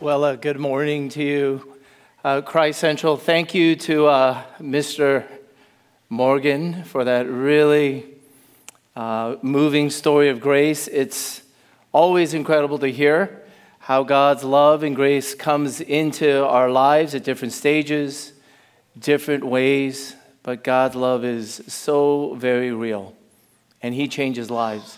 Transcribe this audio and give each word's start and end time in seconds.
Well, 0.00 0.24
uh, 0.24 0.36
good 0.36 0.58
morning 0.58 1.10
to 1.10 1.22
you, 1.22 1.74
uh, 2.24 2.40
Christ 2.40 2.80
Central. 2.80 3.18
Thank 3.18 3.54
you 3.54 3.76
to 3.76 4.06
uh, 4.06 4.42
Mr. 4.58 5.26
Morgan 6.08 6.84
for 6.84 7.04
that 7.04 7.28
really 7.28 8.06
uh, 8.96 9.36
moving 9.42 9.90
story 9.90 10.30
of 10.30 10.40
grace. 10.40 10.88
It's 10.88 11.42
always 11.92 12.32
incredible 12.32 12.78
to 12.78 12.90
hear 12.90 13.42
how 13.80 14.02
God's 14.02 14.42
love 14.42 14.82
and 14.84 14.96
grace 14.96 15.34
comes 15.34 15.82
into 15.82 16.46
our 16.46 16.70
lives 16.70 17.14
at 17.14 17.22
different 17.22 17.52
stages, 17.52 18.32
different 18.98 19.44
ways, 19.44 20.16
but 20.42 20.64
God's 20.64 20.96
love 20.96 21.26
is 21.26 21.60
so 21.66 22.32
very 22.36 22.72
real, 22.72 23.14
and 23.82 23.92
He 23.92 24.08
changes 24.08 24.50
lives. 24.50 24.96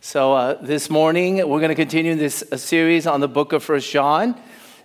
So, 0.00 0.32
uh, 0.32 0.54
this 0.62 0.90
morning, 0.90 1.38
we're 1.38 1.58
going 1.58 1.70
to 1.70 1.74
continue 1.74 2.14
this 2.14 2.44
series 2.54 3.04
on 3.04 3.18
the 3.18 3.26
book 3.26 3.52
of 3.52 3.64
First 3.64 3.90
John. 3.90 4.40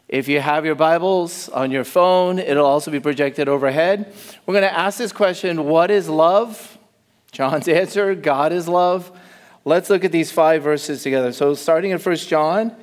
If 0.10 0.28
you 0.28 0.40
have 0.40 0.66
your 0.66 0.74
Bibles 0.74 1.50
on 1.50 1.70
your 1.70 1.84
phone, 1.84 2.40
it'll 2.40 2.66
also 2.66 2.90
be 2.90 3.00
projected 3.00 3.48
overhead. 3.48 4.12
We're 4.48 4.56
going 4.56 4.64
to 4.64 4.76
ask 4.76 4.98
this 4.98 5.12
question 5.12 5.66
What 5.66 5.92
is 5.92 6.10
love? 6.10 6.80
John's 7.32 7.68
answer 7.70 8.16
God 8.16 8.52
is 8.54 8.68
love. 8.68 9.12
Let's 9.66 9.92
look 9.92 10.04
at 10.04 10.12
these 10.12 10.32
five 10.32 10.64
verses 10.64 11.04
together. 11.04 11.32
So, 11.32 11.54
starting 11.54 11.92
in 11.92 12.00
First 12.00 12.28
John 12.28 12.76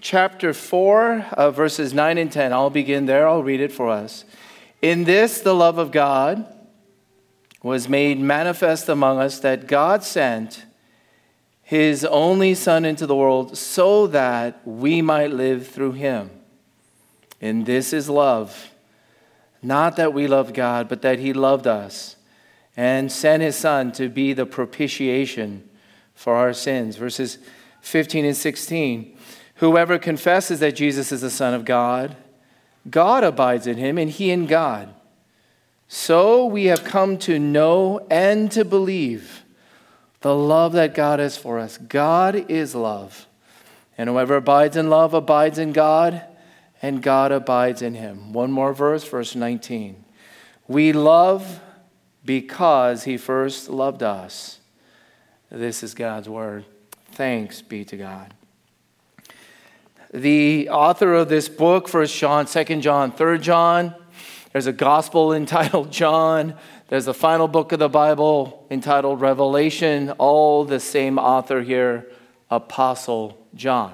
chapter 0.00 0.52
4, 0.52 1.26
uh, 1.34 1.50
verses 1.52 1.94
9 1.94 2.18
and 2.18 2.32
10, 2.32 2.52
I'll 2.52 2.68
begin 2.68 3.06
there. 3.06 3.28
I'll 3.28 3.44
read 3.44 3.60
it 3.60 3.70
for 3.70 3.90
us. 3.90 4.24
In 4.82 5.04
this, 5.04 5.40
the 5.40 5.54
love 5.54 5.78
of 5.78 5.92
God 5.92 6.52
was 7.62 7.88
made 7.88 8.18
manifest 8.18 8.88
among 8.88 9.20
us 9.20 9.38
that 9.38 9.68
God 9.68 10.02
sent 10.02 10.64
his 11.66 12.04
only 12.04 12.54
Son 12.54 12.84
into 12.84 13.08
the 13.08 13.16
world 13.16 13.58
so 13.58 14.06
that 14.06 14.60
we 14.64 15.02
might 15.02 15.32
live 15.32 15.66
through 15.66 15.90
him. 15.90 16.30
And 17.40 17.66
this 17.66 17.92
is 17.92 18.08
love. 18.08 18.70
Not 19.60 19.96
that 19.96 20.14
we 20.14 20.28
love 20.28 20.52
God, 20.52 20.88
but 20.88 21.02
that 21.02 21.18
he 21.18 21.32
loved 21.32 21.66
us 21.66 22.14
and 22.76 23.10
sent 23.10 23.42
his 23.42 23.56
Son 23.56 23.90
to 23.92 24.08
be 24.08 24.32
the 24.32 24.46
propitiation 24.46 25.68
for 26.14 26.36
our 26.36 26.52
sins. 26.52 26.94
Verses 26.94 27.38
15 27.80 28.26
and 28.26 28.36
16. 28.36 29.18
Whoever 29.56 29.98
confesses 29.98 30.60
that 30.60 30.76
Jesus 30.76 31.10
is 31.10 31.22
the 31.22 31.30
Son 31.30 31.52
of 31.52 31.64
God, 31.64 32.14
God 32.88 33.24
abides 33.24 33.66
in 33.66 33.76
him, 33.76 33.98
and 33.98 34.08
he 34.08 34.30
in 34.30 34.46
God. 34.46 34.94
So 35.88 36.46
we 36.46 36.66
have 36.66 36.84
come 36.84 37.18
to 37.18 37.40
know 37.40 38.06
and 38.08 38.52
to 38.52 38.64
believe 38.64 39.35
the 40.26 40.34
love 40.34 40.72
that 40.72 40.92
God 40.92 41.20
has 41.20 41.36
for 41.36 41.60
us. 41.60 41.78
God 41.78 42.50
is 42.50 42.74
love. 42.74 43.28
And 43.96 44.10
whoever 44.10 44.34
abides 44.34 44.76
in 44.76 44.90
love 44.90 45.14
abides 45.14 45.56
in 45.56 45.70
God, 45.70 46.20
and 46.82 47.00
God 47.00 47.30
abides 47.30 47.80
in 47.80 47.94
him. 47.94 48.32
One 48.32 48.50
more 48.50 48.72
verse, 48.72 49.04
verse 49.04 49.36
19. 49.36 50.04
We 50.66 50.92
love 50.92 51.60
because 52.24 53.04
he 53.04 53.16
first 53.16 53.70
loved 53.70 54.02
us. 54.02 54.58
This 55.48 55.84
is 55.84 55.94
God's 55.94 56.28
word. 56.28 56.64
Thanks 57.12 57.62
be 57.62 57.84
to 57.84 57.96
God. 57.96 58.34
The 60.12 60.68
author 60.70 61.14
of 61.14 61.28
this 61.28 61.48
book, 61.48 61.86
First 61.86 62.18
John, 62.18 62.48
Second 62.48 62.80
John, 62.82 63.12
Third 63.12 63.42
John, 63.42 63.94
there's 64.52 64.66
a 64.66 64.72
gospel 64.72 65.32
entitled 65.34 65.92
John. 65.92 66.56
There's 66.88 67.08
a 67.08 67.14
final 67.14 67.48
book 67.48 67.72
of 67.72 67.80
the 67.80 67.88
Bible 67.88 68.64
entitled 68.70 69.20
Revelation, 69.20 70.10
all 70.18 70.64
the 70.64 70.78
same 70.78 71.18
author 71.18 71.60
here, 71.60 72.06
Apostle 72.48 73.44
John. 73.56 73.92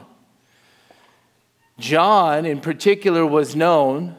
John, 1.79 2.45
in 2.45 2.61
particular, 2.61 3.25
was 3.25 3.57
known 3.57 4.17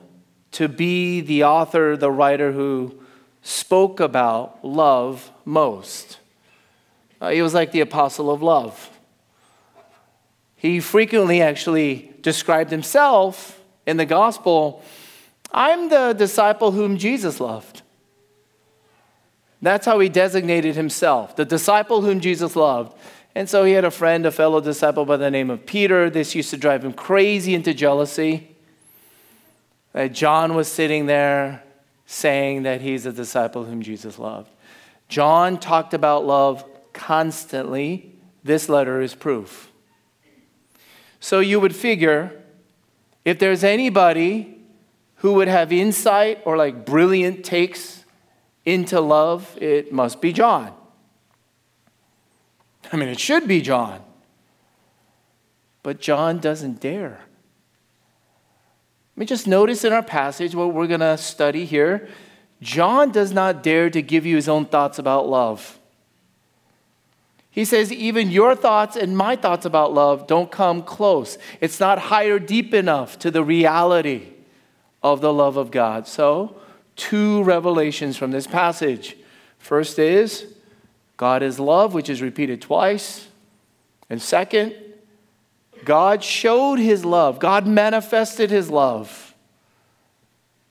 to 0.54 0.68
be 0.68 1.22
the 1.22 1.44
author, 1.44 1.96
the 1.96 2.10
writer 2.10 2.52
who 2.52 3.00
spoke 3.44 4.00
about 4.00 4.66
love 4.66 5.32
most. 5.46 6.18
Uh, 7.22 7.30
he 7.30 7.44
was 7.44 7.54
like 7.54 7.72
the 7.72 7.82
apostle 7.82 8.32
of 8.32 8.42
love. 8.42 8.90
He 10.56 10.80
frequently 10.80 11.44
actually 11.44 12.12
described 12.22 12.72
himself 12.72 13.62
in 13.86 13.98
the 13.98 14.06
gospel 14.06 14.84
I'm 15.56 15.90
the 15.90 16.14
disciple 16.14 16.72
whom 16.72 16.98
Jesus 16.98 17.40
loved. 17.40 17.83
That's 19.64 19.86
how 19.86 19.98
he 20.00 20.10
designated 20.10 20.76
himself, 20.76 21.38
the 21.38 21.46
disciple 21.46 22.02
whom 22.02 22.20
Jesus 22.20 22.58
loved. 22.58 22.98
And 23.34 23.50
so 23.50 23.64
he 23.64 23.72
had 23.72 23.86
a 23.86 23.92
friend, 23.92 24.26
a 24.26 24.32
fellow 24.32 24.60
disciple 24.60 25.06
by 25.06 25.16
the 25.16 25.32
name 25.32 25.50
of 25.50 25.66
Peter. 25.66 26.10
This 26.10 26.36
used 26.36 26.50
to 26.50 26.58
drive 26.58 26.84
him 26.84 26.92
crazy 26.92 27.56
into 27.56 27.74
jealousy. 27.74 28.56
That 29.94 30.12
John 30.12 30.56
was 30.56 30.68
sitting 30.68 31.06
there 31.06 31.64
saying 32.06 32.64
that 32.64 32.82
he's 32.82 33.06
a 33.06 33.14
disciple 33.14 33.64
whom 33.64 33.82
Jesus 33.82 34.20
loved. 34.20 34.50
John 35.08 35.58
talked 35.58 35.94
about 35.94 36.26
love 36.26 36.66
constantly. 36.92 38.14
This 38.44 38.68
letter 38.68 39.02
is 39.02 39.16
proof. 39.16 39.72
So 41.22 41.40
you 41.40 41.62
would 41.62 41.74
figure 41.74 42.34
if 43.24 43.40
there's 43.40 43.64
anybody 43.64 44.58
who 45.18 45.36
would 45.36 45.48
have 45.48 45.72
insight 45.72 46.42
or 46.44 46.58
like 46.58 46.86
brilliant 46.86 47.46
takes 47.46 48.03
into 48.66 49.00
love, 49.02 49.58
it 49.62 49.92
must 49.92 50.22
be 50.22 50.32
John. 50.34 50.74
I 52.92 52.98
mean, 52.98 53.10
it 53.10 53.20
should 53.20 53.48
be 53.48 53.62
John. 53.62 54.02
But 55.82 56.00
John 56.00 56.40
doesn't 56.40 56.80
dare. 56.80 57.20
I 59.16 59.20
mean, 59.20 59.28
just 59.28 59.48
notice 59.48 59.84
in 59.84 59.94
our 59.94 60.04
passage 60.04 60.56
what 60.56 60.74
we're 60.74 60.88
going 60.88 61.02
to 61.02 61.18
study 61.18 61.66
here. 61.66 62.08
John 62.62 63.12
does 63.12 63.34
not 63.34 63.62
dare 63.62 63.90
to 63.90 64.02
give 64.02 64.26
you 64.26 64.38
his 64.38 64.48
own 64.48 64.66
thoughts 64.66 64.98
about 64.98 65.28
love. 65.28 65.80
He 67.52 67.66
says, 67.66 67.92
even 67.92 68.32
your 68.32 68.56
thoughts 68.56 68.96
and 68.96 69.16
my 69.16 69.36
thoughts 69.36 69.66
about 69.66 69.94
love 69.94 70.26
don't 70.26 70.50
come 70.50 70.82
close. 70.82 71.38
It's 71.62 71.80
not 71.80 72.00
higher 72.00 72.40
deep 72.40 72.74
enough 72.74 73.20
to 73.20 73.30
the 73.30 73.44
reality 73.44 74.30
of 75.04 75.22
the 75.22 75.32
love 75.32 75.58
of 75.58 75.70
God. 75.70 76.08
So, 76.08 76.56
two 76.96 77.44
revelations 77.44 78.18
from 78.18 78.32
this 78.32 78.48
passage. 78.48 79.18
First 79.58 80.00
is 80.00 80.46
God 81.18 81.44
is 81.44 81.60
love, 81.60 81.94
which 81.94 82.10
is 82.10 82.22
repeated 82.22 82.62
twice. 82.62 83.28
And 84.10 84.22
second, 84.22 84.76
God 85.86 86.24
showed 86.24 86.80
his 86.80 87.04
love, 87.06 87.40
God 87.40 87.68
manifested 87.68 88.50
his 88.50 88.70
love. 88.70 89.34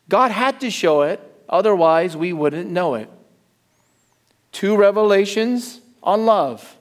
God 0.08 0.30
had 0.30 0.60
to 0.60 0.70
show 0.70 1.02
it, 1.02 1.20
otherwise, 1.48 2.16
we 2.16 2.32
wouldn't 2.32 2.68
know 2.68 2.94
it. 2.94 3.08
Two 4.50 4.76
revelations 4.76 5.80
on 6.02 6.26
love 6.26 6.76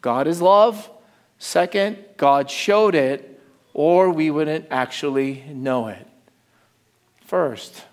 God 0.00 0.26
is 0.26 0.42
love. 0.42 0.90
Second, 1.38 1.96
God 2.16 2.50
showed 2.50 2.94
it, 2.94 3.40
or 3.72 4.10
we 4.10 4.30
wouldn't 4.30 4.66
actually 4.70 5.42
know 5.48 5.88
it. 5.88 6.06
First, 7.24 7.84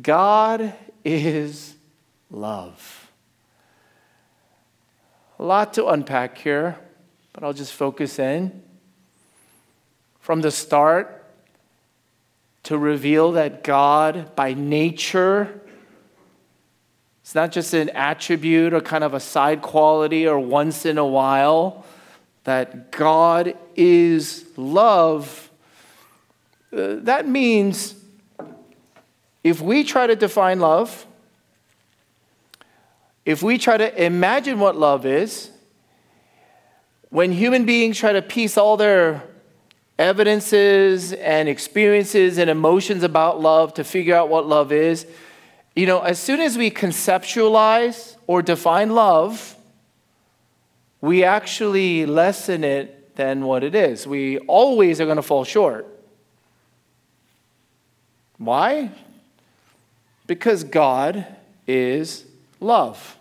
God 0.00 0.74
is 1.04 1.74
love. 2.30 3.10
A 5.38 5.44
lot 5.44 5.74
to 5.74 5.88
unpack 5.88 6.38
here, 6.38 6.78
but 7.32 7.42
I'll 7.42 7.52
just 7.52 7.72
focus 7.72 8.18
in. 8.18 8.62
From 10.20 10.40
the 10.40 10.50
start, 10.50 11.18
to 12.64 12.78
reveal 12.78 13.32
that 13.32 13.64
God, 13.64 14.36
by 14.36 14.54
nature, 14.54 15.60
it's 17.22 17.34
not 17.34 17.52
just 17.52 17.74
an 17.74 17.88
attribute 17.90 18.72
or 18.72 18.80
kind 18.80 19.02
of 19.04 19.14
a 19.14 19.20
side 19.20 19.62
quality 19.62 20.26
or 20.26 20.38
once 20.38 20.86
in 20.86 20.96
a 20.96 21.06
while, 21.06 21.84
that 22.44 22.90
God 22.92 23.56
is 23.74 24.44
love. 24.56 25.50
Uh, 26.72 26.96
that 27.00 27.28
means 27.28 27.94
if 29.44 29.60
we 29.60 29.84
try 29.84 30.06
to 30.06 30.16
define 30.16 30.60
love, 30.60 31.06
if 33.24 33.42
we 33.42 33.58
try 33.58 33.76
to 33.76 34.04
imagine 34.04 34.58
what 34.58 34.76
love 34.76 35.06
is, 35.06 35.50
when 37.10 37.32
human 37.32 37.66
beings 37.66 37.98
try 37.98 38.12
to 38.12 38.22
piece 38.22 38.56
all 38.56 38.76
their 38.76 39.22
evidences 39.98 41.12
and 41.12 41.48
experiences 41.48 42.38
and 42.38 42.48
emotions 42.48 43.02
about 43.02 43.40
love 43.40 43.74
to 43.74 43.84
figure 43.84 44.14
out 44.14 44.28
what 44.28 44.46
love 44.46 44.72
is, 44.72 45.06
you 45.74 45.86
know, 45.86 46.00
as 46.00 46.18
soon 46.18 46.40
as 46.40 46.56
we 46.56 46.70
conceptualize 46.70 48.16
or 48.26 48.42
define 48.42 48.90
love, 48.90 49.56
we 51.00 51.24
actually 51.24 52.06
lessen 52.06 52.64
it 52.64 53.14
than 53.16 53.44
what 53.44 53.62
it 53.62 53.74
is. 53.74 54.06
We 54.06 54.38
always 54.38 55.00
are 55.00 55.04
going 55.04 55.16
to 55.16 55.22
fall 55.22 55.44
short. 55.44 55.86
Why? 58.38 58.90
Because 60.32 60.64
God 60.64 61.26
is 61.66 62.24
love. 62.58 63.18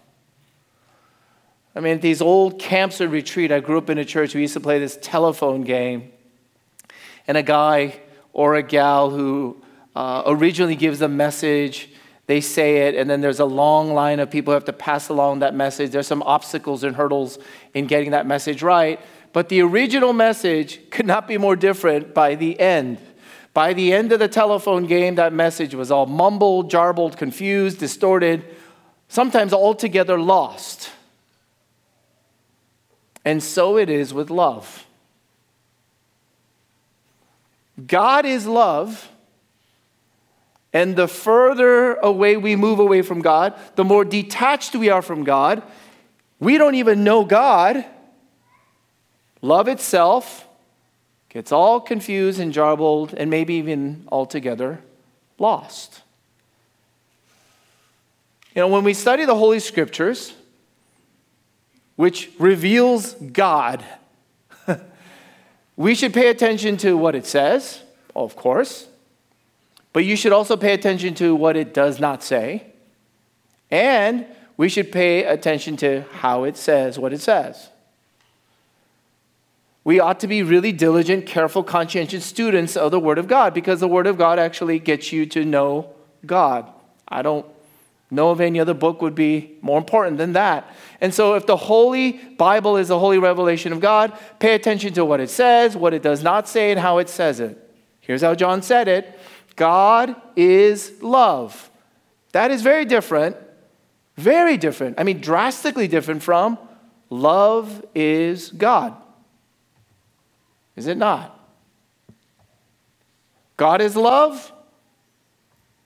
I 1.76 1.82
mean, 1.82 1.96
at 1.96 2.02
these 2.02 2.22
old 2.22 2.58
camps 2.58 3.02
and 3.02 3.12
retreat, 3.12 3.52
I 3.52 3.60
grew 3.60 3.78
up 3.78 3.90
in 3.90 3.98
a 3.98 4.06
church, 4.06 4.34
we 4.34 4.40
used 4.40 4.54
to 4.54 4.62
play 4.62 4.80
this 4.80 4.98
telephone 5.02 5.64
game. 5.64 6.14
and 7.28 7.36
a 7.36 7.44
guy 7.44 8.00
or 8.32 8.56
a 8.56 8.64
gal 8.64 9.10
who 9.10 9.62
uh, 9.94 10.24
originally 10.26 10.78
gives 10.78 11.02
a 11.02 11.10
message. 11.10 11.90
They 12.28 12.40
say 12.40 12.88
it, 12.88 12.96
and 12.96 13.10
then 13.10 13.20
there's 13.20 13.42
a 13.42 13.46
long 13.46 13.94
line 13.94 14.22
of 14.22 14.32
people 14.32 14.54
who 14.54 14.56
have 14.56 14.64
to 14.66 14.74
pass 14.74 15.10
along 15.10 15.40
that 15.40 15.54
message. 15.54 15.92
There's 15.92 16.08
some 16.08 16.24
obstacles 16.24 16.82
and 16.86 16.96
hurdles 16.96 17.40
in 17.74 17.88
getting 17.88 18.12
that 18.12 18.26
message 18.26 18.64
right. 18.64 19.02
But 19.34 19.50
the 19.50 19.62
original 19.64 20.14
message 20.14 20.80
could 20.92 21.06
not 21.06 21.28
be 21.28 21.38
more 21.38 21.58
different 21.58 22.14
by 22.14 22.36
the 22.36 22.58
end. 22.58 23.00
By 23.54 23.74
the 23.74 23.92
end 23.92 24.12
of 24.12 24.20
the 24.20 24.28
telephone 24.28 24.86
game, 24.86 25.16
that 25.16 25.34
message 25.34 25.76
was 25.76 25.92
all 25.92 26.06
mumbled, 26.06 26.72
jarbled, 26.72 27.18
confused, 27.18 27.80
distorted, 27.80 28.46
sometimes 29.10 29.54
altogether 29.54 30.20
lost. 30.20 30.90
And 33.26 33.44
so 33.44 33.78
it 33.78 33.90
is 33.90 34.14
with 34.14 34.30
love. 34.30 34.86
God 37.88 38.26
is 38.26 38.46
love. 38.46 39.10
And 40.74 40.96
the 40.96 41.08
further 41.08 41.96
away 41.96 42.38
we 42.38 42.56
move 42.56 42.80
away 42.80 43.02
from 43.02 43.22
God, 43.22 43.54
the 43.76 43.84
more 43.84 44.06
detached 44.06 44.74
we 44.74 44.90
are 44.90 45.02
from 45.02 45.26
God. 45.26 45.62
We 46.40 46.58
don't 46.58 46.76
even 46.76 47.04
know 47.04 47.26
God. 47.26 47.84
Love 49.42 49.68
itself 49.68 50.48
gets 51.32 51.50
all 51.50 51.80
confused 51.80 52.42
and 52.42 52.54
jarbled 52.54 53.14
and 53.14 53.30
maybe 53.30 53.54
even 53.54 54.06
altogether 54.12 54.82
lost. 55.40 56.02
You 58.54 58.62
know, 58.62 58.68
when 58.68 58.84
we 58.84 58.94
study 58.94 59.24
the 59.24 59.36
Holy 59.36 59.62
Scriptures, 59.62 60.34
which 61.96 62.30
reveals 62.38 63.14
God, 63.14 63.82
we 65.78 65.96
should 65.96 66.14
pay 66.14 66.28
attention 66.28 66.76
to 66.78 66.98
what 66.98 67.16
it 67.16 67.26
says, 67.26 67.82
of 68.14 68.36
course, 68.36 68.90
but 69.94 70.04
you 70.04 70.18
should 70.18 70.34
also 70.34 70.58
pay 70.58 70.74
attention 70.74 71.14
to 71.16 71.34
what 71.34 71.56
it 71.56 71.74
does 71.74 71.98
not 71.98 72.24
say. 72.24 72.74
And 73.70 74.26
we 74.58 74.68
should 74.68 74.92
pay 74.92 75.24
attention 75.24 75.78
to 75.78 76.02
how 76.12 76.44
it 76.44 76.58
says 76.58 77.00
what 77.00 77.14
it 77.14 77.22
says. 77.22 77.70
We 79.84 80.00
ought 80.00 80.20
to 80.20 80.28
be 80.28 80.44
really 80.44 80.72
diligent, 80.72 81.26
careful, 81.26 81.64
conscientious 81.64 82.24
students 82.26 82.78
of 82.78 82.92
the 82.92 83.00
Word 83.00 83.18
of 83.18 83.28
God 83.28 83.54
because 83.54 83.80
the 83.80 83.88
Word 83.88 84.06
of 84.06 84.18
God 84.18 84.38
actually 84.38 84.78
gets 84.78 85.12
you 85.12 85.26
to 85.28 85.44
know 85.44 85.90
God. 86.26 86.72
I 87.08 87.22
don't 87.24 87.46
know 88.12 88.30
of 88.30 88.42
any 88.42 88.60
other 88.60 88.74
book 88.74 89.02
would 89.02 89.16
be 89.16 89.58
more 89.62 89.78
important 89.78 90.18
than 90.18 90.34
that. 90.34 90.70
And 91.00 91.14
so, 91.14 91.34
if 91.34 91.48
the 91.48 91.58
Holy 91.58 92.12
Bible 92.12 92.78
is 92.78 92.90
the 92.90 93.00
holy 93.00 93.18
revelation 93.18 93.74
of 93.74 93.80
God, 93.80 94.14
pay 94.38 94.54
attention 94.54 94.94
to 94.94 95.06
what 95.06 95.20
it 95.20 95.30
says, 95.30 95.76
what 95.76 95.94
it 95.94 96.04
does 96.04 96.22
not 96.22 96.48
say, 96.48 96.72
and 96.72 96.80
how 96.80 97.00
it 97.00 97.10
says 97.10 97.40
it. 97.40 97.58
Here's 98.02 98.22
how 98.22 98.36
John 98.36 98.62
said 98.62 98.88
it 98.88 99.18
God 99.56 100.16
is 100.36 101.02
love. 101.02 101.72
That 102.34 102.52
is 102.52 102.62
very 102.62 102.86
different, 102.86 103.36
very 104.16 104.58
different. 104.58 105.00
I 105.00 105.04
mean, 105.04 105.22
drastically 105.22 105.88
different 105.88 106.22
from 106.22 106.60
love 107.10 107.84
is 107.96 108.52
God. 108.52 108.96
Is 110.76 110.88
it 110.88 110.98
not? 110.98 111.38
God 113.58 113.82
is 113.82 113.96
love. 113.96 114.52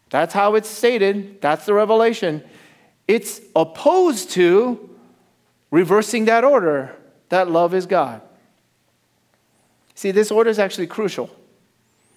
That's 0.09 0.33
how 0.33 0.55
it's 0.55 0.69
stated. 0.69 1.41
That's 1.41 1.65
the 1.65 1.73
revelation. 1.73 2.43
It's 3.07 3.41
opposed 3.55 4.31
to 4.31 4.89
reversing 5.71 6.25
that 6.25 6.43
order 6.43 6.95
that 7.29 7.49
love 7.49 7.73
is 7.73 7.85
God. 7.85 8.21
See, 9.95 10.11
this 10.11 10.31
order 10.31 10.49
is 10.49 10.59
actually 10.59 10.87
crucial. 10.87 11.29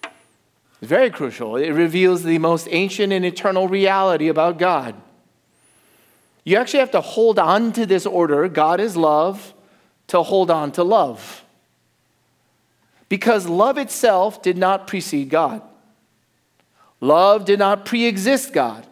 It's 0.03 0.89
very 0.89 1.09
crucial. 1.09 1.57
It 1.57 1.71
reveals 1.71 2.23
the 2.23 2.37
most 2.37 2.67
ancient 2.71 3.11
and 3.11 3.25
eternal 3.25 3.67
reality 3.67 4.29
about 4.29 4.57
God. 4.57 4.95
You 6.45 6.57
actually 6.57 6.79
have 6.79 6.91
to 6.91 7.01
hold 7.01 7.37
on 7.37 7.73
to 7.73 7.85
this 7.85 8.05
order 8.05 8.47
God 8.47 8.79
is 8.79 8.95
love 8.95 9.53
to 10.07 10.23
hold 10.23 10.49
on 10.49 10.71
to 10.73 10.83
love 10.83 11.43
because 13.09 13.47
love 13.47 13.77
itself 13.77 14.41
did 14.41 14.57
not 14.57 14.87
precede 14.87 15.29
God. 15.29 15.61
Love 17.01 17.45
did 17.45 17.59
not 17.59 17.85
pre 17.85 18.05
exist 18.05 18.53
God. 18.53 18.85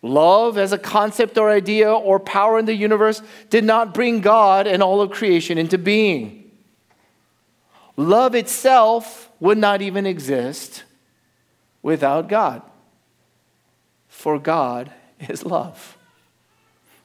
Love, 0.00 0.58
as 0.58 0.70
a 0.70 0.78
concept 0.78 1.38
or 1.38 1.50
idea 1.50 1.90
or 1.90 2.20
power 2.20 2.58
in 2.58 2.66
the 2.66 2.74
universe, 2.74 3.22
did 3.48 3.64
not 3.64 3.94
bring 3.94 4.20
God 4.20 4.66
and 4.66 4.82
all 4.82 5.00
of 5.00 5.10
creation 5.10 5.56
into 5.56 5.78
being. 5.78 6.50
Love 7.96 8.34
itself 8.34 9.30
would 9.40 9.56
not 9.56 9.80
even 9.80 10.04
exist 10.04 10.84
without 11.80 12.28
God. 12.28 12.60
For 14.08 14.38
God 14.38 14.92
is 15.28 15.44
love. 15.44 15.96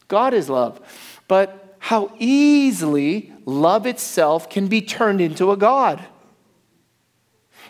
God 0.10 0.34
is 0.34 0.50
love. 0.50 0.82
But 1.28 1.69
how 1.80 2.14
easily 2.20 3.34
love 3.46 3.86
itself 3.86 4.50
can 4.50 4.68
be 4.68 4.82
turned 4.82 5.22
into 5.22 5.52
a 5.52 5.58
God. 5.58 6.06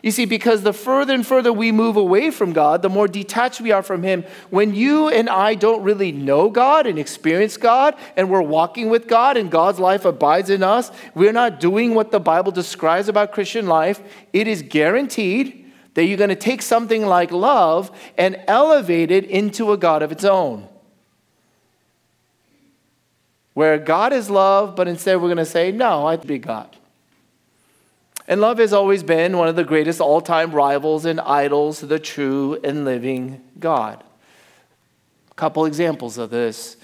You 0.02 0.12
see, 0.12 0.26
because 0.26 0.64
the 0.64 0.72
further 0.72 1.14
and 1.14 1.28
further 1.28 1.52
we 1.52 1.72
move 1.72 1.98
away 1.98 2.32
from 2.32 2.54
God, 2.54 2.82
the 2.82 2.90
more 2.90 3.08
detached 3.08 3.60
we 3.60 3.72
are 3.72 3.84
from 3.84 4.02
Him. 4.02 4.24
When 4.50 4.74
you 4.74 5.10
and 5.10 5.30
I 5.30 5.56
don't 5.56 5.84
really 5.84 6.12
know 6.12 6.50
God 6.50 6.88
and 6.88 6.98
experience 6.98 7.58
God, 7.58 7.96
and 8.16 8.30
we're 8.30 8.42
walking 8.42 8.90
with 8.90 9.08
God, 9.08 9.36
and 9.36 9.52
God's 9.52 9.80
life 9.80 10.06
abides 10.06 10.50
in 10.50 10.64
us, 10.64 10.90
we're 11.16 11.34
not 11.34 11.60
doing 11.60 11.96
what 11.96 12.12
the 12.12 12.20
Bible 12.20 12.52
describes 12.52 13.10
about 13.10 13.34
Christian 13.34 13.68
life, 13.68 14.02
it 14.32 14.48
is 14.48 14.62
guaranteed 14.62 15.70
that 15.96 16.06
you're 16.06 16.18
going 16.18 16.30
to 16.30 16.36
take 16.36 16.62
something 16.62 17.06
like 17.06 17.32
love 17.32 17.92
and 18.18 18.42
elevate 18.48 19.12
it 19.12 19.26
into 19.26 19.74
a 19.74 19.78
God 19.78 20.02
of 20.02 20.14
its 20.14 20.24
own 20.24 20.68
where 23.60 23.78
God 23.78 24.14
is 24.14 24.30
love, 24.30 24.74
but 24.78 24.88
instead 24.88 25.16
we're 25.16 25.28
going 25.28 25.36
to 25.36 25.44
say, 25.44 25.70
no, 25.70 26.08
I'd 26.08 26.26
be 26.26 26.38
God. 26.40 26.78
And 28.26 28.40
love 28.40 28.58
has 28.58 28.72
always 28.72 29.04
been 29.04 29.38
one 29.38 29.50
of 29.50 29.58
the 29.58 29.66
greatest 29.66 30.00
all 30.00 30.22
time 30.22 30.54
rivals 30.54 31.04
and 31.04 31.20
idols 31.20 31.80
to 31.80 31.86
the 31.86 32.00
true 32.00 32.58
and 32.64 32.86
living 32.86 33.42
God. 33.60 34.02
A 35.30 35.34
couple 35.34 35.66
examples 35.66 36.18
of 36.18 36.30
this. 36.30 36.78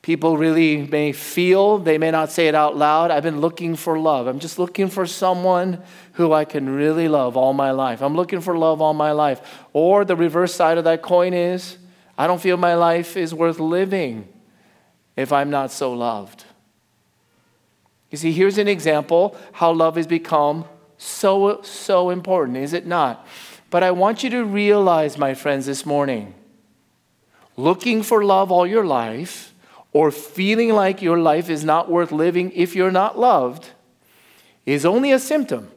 People 0.00 0.38
really 0.38 0.78
may 0.78 1.12
feel, 1.12 1.76
they 1.76 1.98
may 1.98 2.10
not 2.10 2.32
say 2.32 2.48
it 2.48 2.54
out 2.54 2.78
loud, 2.78 3.10
I've 3.10 3.22
been 3.22 3.42
looking 3.42 3.76
for 3.76 3.98
love. 3.98 4.26
I'm 4.26 4.38
just 4.38 4.58
looking 4.58 4.88
for 4.88 5.04
someone 5.04 5.82
who 6.12 6.32
I 6.32 6.46
can 6.46 6.66
really 6.66 7.08
love 7.08 7.36
all 7.36 7.52
my 7.52 7.72
life. 7.72 8.00
I'm 8.00 8.16
looking 8.16 8.40
for 8.40 8.56
love 8.56 8.80
all 8.80 8.94
my 8.94 9.12
life. 9.12 9.42
Or 9.74 10.02
the 10.06 10.16
reverse 10.16 10.54
side 10.54 10.78
of 10.78 10.84
that 10.84 11.02
coin 11.02 11.34
is, 11.34 11.76
I 12.16 12.26
don't 12.26 12.40
feel 12.40 12.56
my 12.56 12.74
life 12.74 13.18
is 13.18 13.34
worth 13.34 13.60
living 13.60 14.28
if 15.16 15.32
I'm 15.32 15.50
not 15.50 15.72
so 15.72 15.92
loved? 15.92 16.44
You 18.10 18.18
see, 18.18 18.32
here's 18.32 18.58
an 18.58 18.68
example 18.68 19.36
how 19.52 19.72
love 19.72 19.96
has 19.96 20.06
become 20.06 20.64
so, 20.98 21.60
so 21.62 22.10
important, 22.10 22.58
is 22.58 22.72
it 22.72 22.86
not? 22.86 23.26
But 23.70 23.82
I 23.82 23.90
want 23.90 24.22
you 24.22 24.30
to 24.30 24.44
realize, 24.44 25.18
my 25.18 25.34
friends, 25.34 25.66
this 25.66 25.84
morning 25.84 26.34
looking 27.56 28.02
for 28.02 28.24
love 28.24 28.52
all 28.52 28.66
your 28.66 28.84
life 28.84 29.54
or 29.92 30.10
feeling 30.10 30.70
like 30.72 31.00
your 31.00 31.18
life 31.18 31.48
is 31.48 31.64
not 31.64 31.90
worth 31.90 32.12
living 32.12 32.52
if 32.52 32.76
you're 32.76 32.90
not 32.90 33.18
loved 33.18 33.70
is 34.66 34.84
only 34.84 35.12
a 35.12 35.18
symptom. 35.18 35.70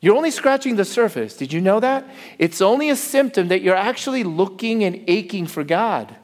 You're 0.00 0.16
only 0.16 0.30
scratching 0.30 0.76
the 0.76 0.84
surface. 0.84 1.34
Did 1.34 1.52
you 1.52 1.62
know 1.62 1.80
that? 1.80 2.06
It's 2.38 2.60
only 2.60 2.90
a 2.90 2.96
symptom 2.96 3.48
that 3.48 3.62
you're 3.62 3.74
actually 3.74 4.22
looking 4.22 4.84
and 4.84 5.02
aching 5.06 5.46
for 5.46 5.64
God 5.64 6.14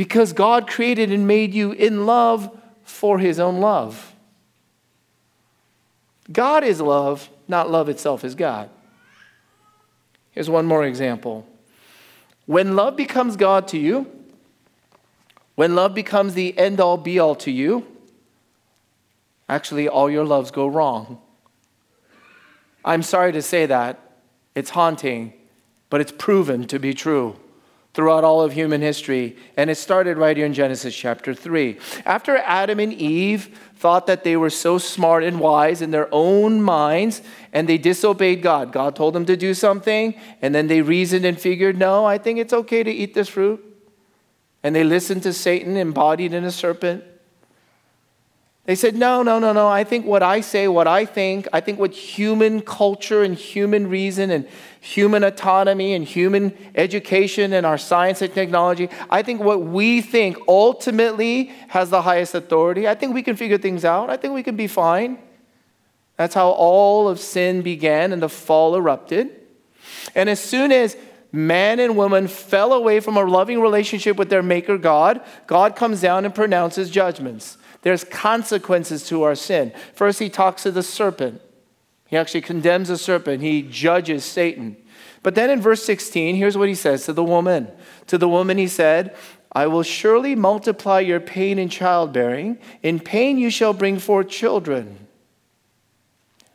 because 0.00 0.32
God 0.32 0.66
created 0.66 1.12
and 1.12 1.26
made 1.26 1.52
you 1.52 1.72
in 1.72 2.06
love 2.06 2.58
for 2.84 3.18
his 3.18 3.38
own 3.38 3.60
love. 3.60 4.14
God 6.32 6.64
is 6.64 6.80
love, 6.80 7.28
not 7.48 7.70
love 7.70 7.90
itself 7.90 8.24
is 8.24 8.34
God. 8.34 8.70
Here's 10.30 10.48
one 10.48 10.64
more 10.64 10.86
example. 10.86 11.46
When 12.46 12.76
love 12.76 12.96
becomes 12.96 13.36
God 13.36 13.68
to 13.68 13.78
you, 13.78 14.10
when 15.54 15.74
love 15.74 15.94
becomes 15.94 16.32
the 16.32 16.58
end 16.58 16.80
all 16.80 16.96
be 16.96 17.18
all 17.18 17.34
to 17.34 17.50
you, 17.50 17.86
actually 19.50 19.86
all 19.86 20.08
your 20.08 20.24
loves 20.24 20.50
go 20.50 20.66
wrong. 20.66 21.20
I'm 22.86 23.02
sorry 23.02 23.32
to 23.32 23.42
say 23.42 23.66
that. 23.66 24.00
It's 24.54 24.70
haunting, 24.70 25.34
but 25.90 26.00
it's 26.00 26.12
proven 26.12 26.66
to 26.68 26.78
be 26.78 26.94
true 26.94 27.36
throughout 28.00 28.24
all 28.24 28.40
of 28.40 28.54
human 28.54 28.80
history. 28.80 29.36
And 29.58 29.68
it 29.68 29.74
started 29.74 30.16
right 30.16 30.34
here 30.34 30.46
in 30.46 30.54
Genesis 30.54 30.96
chapter 30.96 31.34
3. 31.34 31.76
After 32.06 32.38
Adam 32.38 32.80
and 32.80 32.94
Eve 32.94 33.54
thought 33.76 34.06
that 34.06 34.24
they 34.24 34.38
were 34.38 34.48
so 34.48 34.78
smart 34.78 35.22
and 35.22 35.38
wise 35.38 35.82
in 35.82 35.90
their 35.90 36.08
own 36.10 36.62
minds, 36.62 37.20
and 37.52 37.68
they 37.68 37.76
disobeyed 37.76 38.40
God, 38.40 38.72
God 38.72 38.96
told 38.96 39.14
them 39.14 39.26
to 39.26 39.36
do 39.36 39.52
something, 39.52 40.14
and 40.40 40.54
then 40.54 40.66
they 40.66 40.80
reasoned 40.80 41.26
and 41.26 41.38
figured, 41.38 41.76
no, 41.76 42.06
I 42.06 42.16
think 42.16 42.38
it's 42.38 42.54
okay 42.54 42.82
to 42.82 42.90
eat 42.90 43.12
this 43.12 43.28
fruit. 43.28 43.62
And 44.62 44.74
they 44.74 44.82
listened 44.82 45.22
to 45.24 45.34
Satan 45.34 45.76
embodied 45.76 46.32
in 46.32 46.44
a 46.44 46.50
serpent. 46.50 47.04
They 48.70 48.76
said, 48.76 48.94
no, 48.94 49.24
no, 49.24 49.40
no, 49.40 49.52
no. 49.52 49.66
I 49.66 49.82
think 49.82 50.06
what 50.06 50.22
I 50.22 50.40
say, 50.42 50.68
what 50.68 50.86
I 50.86 51.04
think, 51.04 51.48
I 51.52 51.58
think 51.58 51.80
what 51.80 51.92
human 51.92 52.60
culture 52.60 53.24
and 53.24 53.34
human 53.34 53.88
reason 53.88 54.30
and 54.30 54.46
human 54.80 55.24
autonomy 55.24 55.92
and 55.92 56.04
human 56.04 56.56
education 56.76 57.52
and 57.52 57.66
our 57.66 57.76
science 57.76 58.22
and 58.22 58.32
technology, 58.32 58.88
I 59.10 59.22
think 59.22 59.40
what 59.40 59.60
we 59.62 60.00
think 60.00 60.36
ultimately 60.46 61.46
has 61.66 61.90
the 61.90 62.02
highest 62.02 62.36
authority. 62.36 62.86
I 62.86 62.94
think 62.94 63.12
we 63.12 63.24
can 63.24 63.34
figure 63.34 63.58
things 63.58 63.84
out. 63.84 64.08
I 64.08 64.16
think 64.16 64.34
we 64.34 64.44
can 64.44 64.54
be 64.54 64.68
fine. 64.68 65.18
That's 66.16 66.36
how 66.36 66.50
all 66.50 67.08
of 67.08 67.18
sin 67.18 67.62
began 67.62 68.12
and 68.12 68.22
the 68.22 68.28
fall 68.28 68.76
erupted. 68.76 69.30
And 70.14 70.30
as 70.30 70.38
soon 70.38 70.70
as 70.70 70.96
man 71.32 71.80
and 71.80 71.96
woman 71.96 72.28
fell 72.28 72.72
away 72.72 73.00
from 73.00 73.16
a 73.16 73.24
loving 73.24 73.60
relationship 73.60 74.16
with 74.16 74.30
their 74.30 74.44
maker 74.44 74.78
God, 74.78 75.22
God 75.48 75.74
comes 75.74 76.00
down 76.00 76.24
and 76.24 76.32
pronounces 76.32 76.88
judgments. 76.88 77.56
There's 77.82 78.04
consequences 78.04 79.06
to 79.08 79.22
our 79.22 79.34
sin. 79.34 79.72
First, 79.94 80.18
he 80.18 80.28
talks 80.28 80.64
to 80.64 80.70
the 80.70 80.82
serpent. 80.82 81.40
He 82.06 82.16
actually 82.16 82.42
condemns 82.42 82.88
the 82.88 82.98
serpent, 82.98 83.40
he 83.40 83.62
judges 83.62 84.24
Satan. 84.24 84.76
But 85.22 85.34
then 85.34 85.48
in 85.48 85.60
verse 85.60 85.84
16, 85.84 86.34
here's 86.34 86.58
what 86.58 86.68
he 86.68 86.74
says 86.74 87.04
to 87.04 87.12
the 87.12 87.22
woman. 87.22 87.70
To 88.08 88.18
the 88.18 88.28
woman, 88.28 88.58
he 88.58 88.66
said, 88.66 89.14
I 89.52 89.66
will 89.66 89.82
surely 89.82 90.34
multiply 90.34 91.00
your 91.00 91.20
pain 91.20 91.58
in 91.58 91.68
childbearing. 91.68 92.58
In 92.82 93.00
pain, 93.00 93.38
you 93.38 93.50
shall 93.50 93.72
bring 93.72 93.98
forth 93.98 94.28
children. 94.28 95.06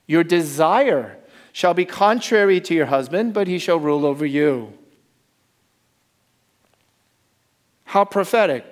Your 0.08 0.24
desire 0.24 1.18
shall 1.52 1.74
be 1.74 1.86
contrary 1.86 2.60
to 2.62 2.74
your 2.74 2.88
husband, 2.88 3.34
but 3.34 3.48
he 3.48 3.58
shall 3.58 3.80
rule 3.80 4.06
over 4.06 4.26
you. 4.26 4.74
How 7.86 8.04
prophetic. 8.04 8.66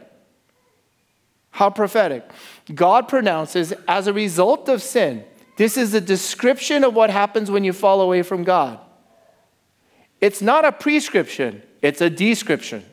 How 1.53 1.69
prophetic. 1.69 2.27
God 2.73 3.07
pronounces 3.07 3.73
as 3.87 4.07
a 4.07 4.13
result 4.13 4.67
of 4.69 4.81
sin. 4.81 5.23
This 5.55 5.77
is 5.77 5.93
a 5.93 6.01
description 6.01 6.83
of 6.83 6.95
what 6.95 7.11
happens 7.11 7.51
when 7.51 7.63
you 7.63 7.73
fall 7.73 8.01
away 8.01 8.23
from 8.23 8.43
God. 8.43 8.79
It's 10.19 10.41
not 10.41 10.65
a 10.65 10.71
prescription, 10.71 11.61
it's 11.79 12.01
a 12.01 12.09
description. 12.09 12.83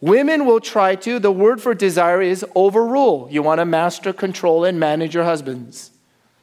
Women 0.00 0.46
will 0.46 0.60
try 0.60 0.94
to, 0.94 1.18
the 1.18 1.32
word 1.32 1.60
for 1.60 1.74
desire 1.74 2.22
is 2.22 2.44
overrule. 2.54 3.26
You 3.28 3.42
want 3.42 3.58
to 3.58 3.64
master, 3.64 4.12
control, 4.12 4.64
and 4.64 4.78
manage 4.78 5.12
your 5.14 5.24
husbands. 5.24 5.90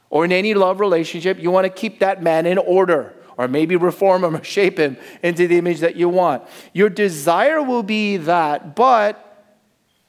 Or 0.10 0.26
in 0.26 0.34
any 0.34 0.54
love 0.54 0.82
relationship, 0.82 1.40
you 1.40 1.50
want 1.50 1.64
to 1.64 1.70
keep 1.70 2.00
that 2.00 2.22
man 2.22 2.46
in 2.46 2.58
order, 2.58 3.14
or 3.38 3.48
maybe 3.48 3.78
reform 3.78 4.26
him 4.26 4.36
or 4.36 4.44
shape 4.44 4.78
him 4.78 4.98
into 5.22 5.48
the 5.48 5.60
image 5.60 5.80
that 5.80 5.96
you 5.96 6.10
want. 6.10 6.44
Your 6.74 6.90
desire 6.90 7.64
will 7.64 7.84
be 7.84 8.18
that, 8.18 8.76
but 8.76 9.23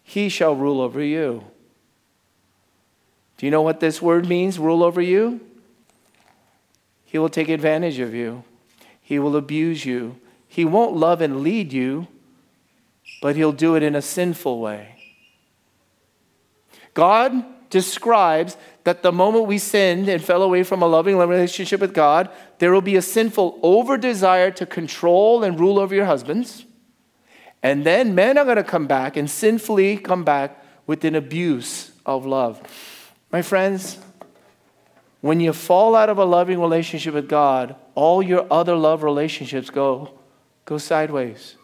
he 0.04 0.28
shall 0.28 0.54
rule 0.54 0.80
over 0.80 1.02
you. 1.02 1.42
Do 3.38 3.46
you 3.46 3.50
know 3.50 3.62
what 3.62 3.80
this 3.80 4.00
word 4.00 4.28
means, 4.28 4.58
rule 4.60 4.84
over 4.84 5.00
you? 5.00 5.40
He 7.04 7.18
will 7.18 7.28
take 7.28 7.48
advantage 7.48 7.98
of 7.98 8.14
you. 8.14 8.44
He 9.00 9.18
will 9.18 9.34
abuse 9.34 9.84
you. 9.84 10.20
He 10.46 10.64
won't 10.64 10.94
love 10.94 11.20
and 11.20 11.40
lead 11.40 11.72
you, 11.72 12.06
but 13.20 13.34
he'll 13.34 13.52
do 13.52 13.74
it 13.74 13.82
in 13.82 13.96
a 13.96 14.02
sinful 14.02 14.60
way. 14.60 14.96
God 16.92 17.44
describes 17.70 18.56
that 18.84 19.02
the 19.02 19.10
moment 19.10 19.46
we 19.46 19.58
sinned 19.58 20.08
and 20.08 20.22
fell 20.22 20.42
away 20.42 20.62
from 20.62 20.80
a 20.80 20.86
loving 20.86 21.16
relationship 21.16 21.80
with 21.80 21.92
God, 21.92 22.30
there 22.58 22.72
will 22.72 22.80
be 22.80 22.96
a 22.96 23.02
sinful 23.02 23.58
over 23.62 23.96
desire 23.96 24.50
to 24.52 24.66
control 24.66 25.42
and 25.42 25.58
rule 25.58 25.80
over 25.80 25.94
your 25.94 26.04
husbands. 26.04 26.66
And 27.64 27.82
then 27.82 28.14
men 28.14 28.36
are 28.36 28.44
going 28.44 28.58
to 28.58 28.62
come 28.62 28.86
back 28.86 29.16
and 29.16 29.28
sinfully 29.28 29.96
come 29.96 30.22
back 30.22 30.62
with 30.86 31.02
an 31.02 31.14
abuse 31.14 31.92
of 32.04 32.26
love. 32.26 32.60
My 33.32 33.40
friends, 33.40 33.98
when 35.22 35.40
you 35.40 35.54
fall 35.54 35.96
out 35.96 36.10
of 36.10 36.18
a 36.18 36.26
loving 36.26 36.60
relationship 36.60 37.14
with 37.14 37.26
God, 37.26 37.74
all 37.94 38.22
your 38.22 38.46
other 38.52 38.76
love 38.76 39.02
relationships 39.02 39.70
go, 39.70 40.10
go 40.66 40.76
sideways. 40.76 41.56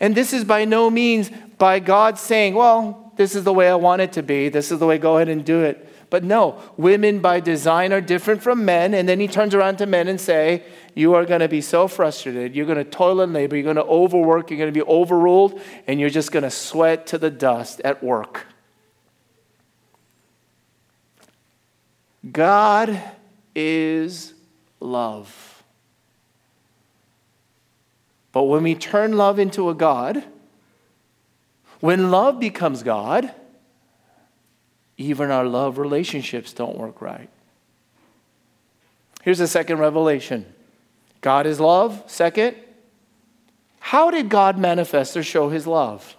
And 0.00 0.16
this 0.16 0.32
is 0.32 0.42
by 0.42 0.64
no 0.64 0.90
means 0.90 1.30
by 1.56 1.78
God 1.78 2.18
saying, 2.18 2.54
well, 2.54 3.12
this 3.14 3.36
is 3.36 3.44
the 3.44 3.52
way 3.52 3.70
I 3.70 3.76
want 3.76 4.02
it 4.02 4.12
to 4.14 4.24
be. 4.24 4.48
This 4.48 4.72
is 4.72 4.80
the 4.80 4.86
way, 4.86 4.98
go 4.98 5.18
ahead 5.18 5.28
and 5.28 5.44
do 5.44 5.62
it. 5.62 5.88
But 6.10 6.24
no, 6.24 6.60
women 6.76 7.20
by 7.20 7.40
design 7.40 7.92
are 7.92 8.00
different 8.00 8.42
from 8.42 8.64
men. 8.64 8.94
And 8.94 9.08
then 9.08 9.20
he 9.20 9.28
turns 9.28 9.54
around 9.54 9.78
to 9.78 9.86
men 9.86 10.08
and 10.08 10.20
say, 10.20 10.62
you 10.94 11.14
are 11.14 11.24
going 11.24 11.40
to 11.40 11.48
be 11.48 11.60
so 11.60 11.88
frustrated. 11.88 12.54
You're 12.54 12.66
going 12.66 12.78
to 12.78 12.84
toil 12.84 13.20
and 13.20 13.32
labor. 13.32 13.56
You're 13.56 13.64
going 13.64 13.76
to 13.76 13.84
overwork. 13.84 14.50
You're 14.50 14.58
going 14.58 14.72
to 14.72 14.84
be 14.84 14.86
overruled. 14.88 15.60
And 15.86 15.98
you're 15.98 16.10
just 16.10 16.30
going 16.30 16.44
to 16.44 16.50
sweat 16.50 17.06
to 17.08 17.18
the 17.18 17.30
dust 17.30 17.80
at 17.84 18.02
work. 18.02 18.46
God 22.30 23.00
is 23.54 24.34
love. 24.80 25.62
But 28.32 28.44
when 28.44 28.62
we 28.62 28.74
turn 28.74 29.16
love 29.16 29.38
into 29.38 29.68
a 29.68 29.74
God, 29.74 30.24
when 31.80 32.10
love 32.10 32.40
becomes 32.40 32.82
God, 32.82 33.32
even 34.96 35.30
our 35.30 35.44
love 35.44 35.78
relationships 35.78 36.52
don't 36.52 36.76
work 36.76 37.00
right. 37.00 37.28
Here's 39.22 39.38
the 39.38 39.48
second 39.48 39.78
revelation 39.78 40.46
God 41.20 41.46
is 41.46 41.58
love. 41.58 42.02
Second, 42.06 42.56
how 43.80 44.10
did 44.10 44.28
God 44.28 44.58
manifest 44.58 45.16
or 45.16 45.22
show 45.22 45.48
his 45.48 45.66
love? 45.66 46.16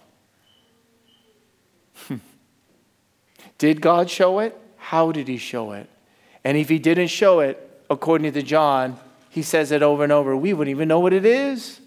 did 3.58 3.80
God 3.80 4.10
show 4.10 4.40
it? 4.40 4.56
How 4.76 5.12
did 5.12 5.28
he 5.28 5.38
show 5.38 5.72
it? 5.72 5.88
And 6.44 6.56
if 6.56 6.68
he 6.68 6.78
didn't 6.78 7.08
show 7.08 7.40
it, 7.40 7.62
according 7.88 8.32
to 8.32 8.42
John, 8.42 8.98
he 9.30 9.42
says 9.42 9.72
it 9.72 9.82
over 9.82 10.02
and 10.02 10.12
over, 10.12 10.36
we 10.36 10.52
wouldn't 10.52 10.74
even 10.74 10.88
know 10.88 11.00
what 11.00 11.12
it 11.12 11.24
is. 11.24 11.80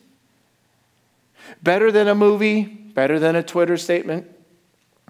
Better 1.63 1.91
than 1.91 2.07
a 2.07 2.15
movie, 2.15 2.63
better 2.63 3.19
than 3.19 3.35
a 3.35 3.43
Twitter 3.43 3.77
statement, 3.77 4.29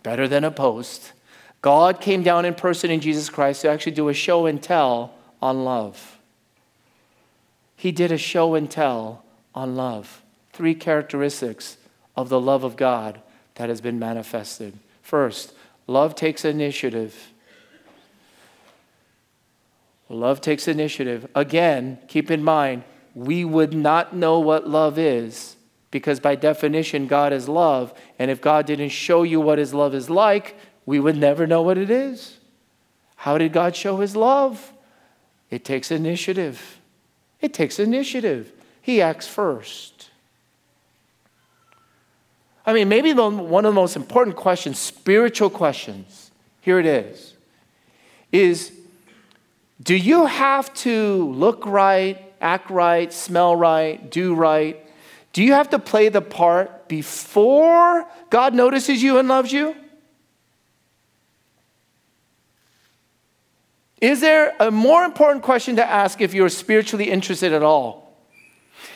better 0.04 0.28
than 0.28 0.44
a 0.44 0.52
post 0.52 1.14
God 1.62 2.00
came 2.00 2.24
down 2.24 2.46
in 2.46 2.54
person 2.54 2.90
in 2.90 3.02
Jesus 3.02 3.30
Christ 3.30 3.62
to 3.62 3.70
actually 3.70 3.92
do 3.92 4.10
a 4.10 4.14
show 4.14 4.46
and 4.46 4.62
tell 4.62 5.14
on 5.42 5.66
love. 5.66 6.18
He 7.76 7.92
did 7.92 8.12
a 8.12 8.18
show 8.18 8.56
and 8.56 8.70
tell 8.70 9.24
on 9.54 9.76
love. 9.76 10.22
Three 10.54 10.76
characteristics 10.76 11.78
of 12.16 12.30
the 12.30 12.40
love 12.40 12.64
of 12.64 12.76
God 12.76 13.22
that 13.56 13.70
has 13.70 13.82
been 13.82 14.00
manifested. 14.00 14.78
First, 15.02 15.54
love 15.88 16.16
takes 16.16 16.46
initiative. 16.46 17.32
Love 20.10 20.42
takes 20.42 20.68
initiative. 20.68 21.28
Again, 21.36 22.00
keep 22.08 22.32
in 22.32 22.44
mind, 22.44 22.84
we 23.14 23.46
would 23.46 23.74
not 23.74 24.16
know 24.16 24.40
what 24.40 24.68
love 24.68 24.98
is 24.98 25.56
because, 25.92 26.20
by 26.20 26.36
definition, 26.36 27.08
God 27.08 27.34
is 27.34 27.48
love. 27.50 27.94
And 28.18 28.30
if 28.30 28.42
God 28.42 28.66
didn't 28.66 28.90
show 28.90 29.24
you 29.24 29.40
what 29.40 29.58
His 29.58 29.74
love 29.74 29.94
is 29.94 30.10
like, 30.10 30.56
we 30.86 31.00
would 31.00 31.18
never 31.18 31.46
know 31.46 31.62
what 31.62 31.78
it 31.78 31.90
is. 31.90 32.38
How 33.16 33.38
did 33.38 33.54
God 33.54 33.76
show 33.76 33.98
his 33.98 34.16
love? 34.16 34.72
It 35.50 35.66
takes 35.66 35.92
initiative. 35.92 36.80
It 37.42 37.54
takes 37.54 37.80
initiative. 37.80 38.52
He 38.82 39.02
acts 39.02 39.28
first. 39.28 40.10
I 42.66 42.74
mean, 42.74 42.88
maybe 42.88 43.14
the, 43.14 43.28
one 43.30 43.66
of 43.66 43.74
the 43.74 43.80
most 43.80 43.96
important 43.96 44.36
questions, 44.36 44.78
spiritual 44.78 45.50
questions, 45.50 46.32
here 46.62 46.80
it 46.80 46.86
is, 46.86 47.34
is 48.32 48.72
do 49.82 49.96
you 49.96 50.26
have 50.26 50.74
to 50.76 51.32
look 51.32 51.66
right, 51.66 52.22
act 52.42 52.70
right, 52.70 53.12
smell 53.12 53.56
right, 53.56 54.12
do 54.12 54.36
right? 54.36 54.86
Do 55.34 55.44
you 55.44 55.54
have 55.54 55.70
to 55.70 55.80
play 55.80 56.10
the 56.10 56.22
part 56.22 56.88
before 56.88 58.06
God 58.30 58.54
notices 58.54 59.02
you 59.02 59.18
and 59.18 59.28
loves 59.28 59.52
you? 59.52 59.76
Is 64.02 64.22
there 64.22 64.54
a 64.60 64.72
more 64.72 65.04
important 65.04 65.44
question 65.44 65.76
to 65.76 65.86
ask 65.86 66.22
if 66.22 66.34
you're 66.34 66.50
spiritually 66.50 67.10
interested 67.10 67.54
at 67.54 67.64
all? 67.64 68.10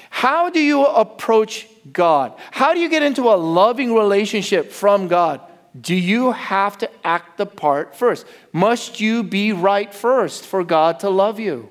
How 0.10 0.50
do 0.50 0.60
you 0.60 0.86
approach 0.86 1.67
God? 1.91 2.33
How 2.51 2.74
do 2.74 2.79
you 2.79 2.88
get 2.88 3.03
into 3.03 3.24
a 3.24 3.36
loving 3.36 3.93
relationship 3.93 4.72
from 4.72 5.07
God? 5.07 5.41
Do 5.79 5.95
you 5.95 6.31
have 6.31 6.77
to 6.77 6.89
act 7.03 7.38
the 7.38 7.45
part 7.45 7.95
first? 7.95 8.25
Must 8.53 9.00
you 9.00 9.24
be 9.24 9.51
right 9.51 9.93
first 9.93 10.45
for 10.45 10.63
God 10.63 11.00
to 11.00 11.10
love 11.10 11.39
you? 11.39 11.69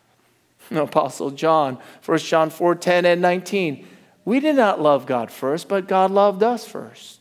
Apostle 0.70 1.30
John, 1.30 1.78
1 2.04 2.18
John 2.18 2.50
4 2.50 2.74
10 2.74 3.06
and 3.06 3.22
19. 3.22 3.86
We 4.24 4.40
did 4.40 4.56
not 4.56 4.80
love 4.80 5.06
God 5.06 5.30
first, 5.30 5.68
but 5.68 5.86
God 5.86 6.10
loved 6.10 6.42
us 6.42 6.66
first. 6.66 7.15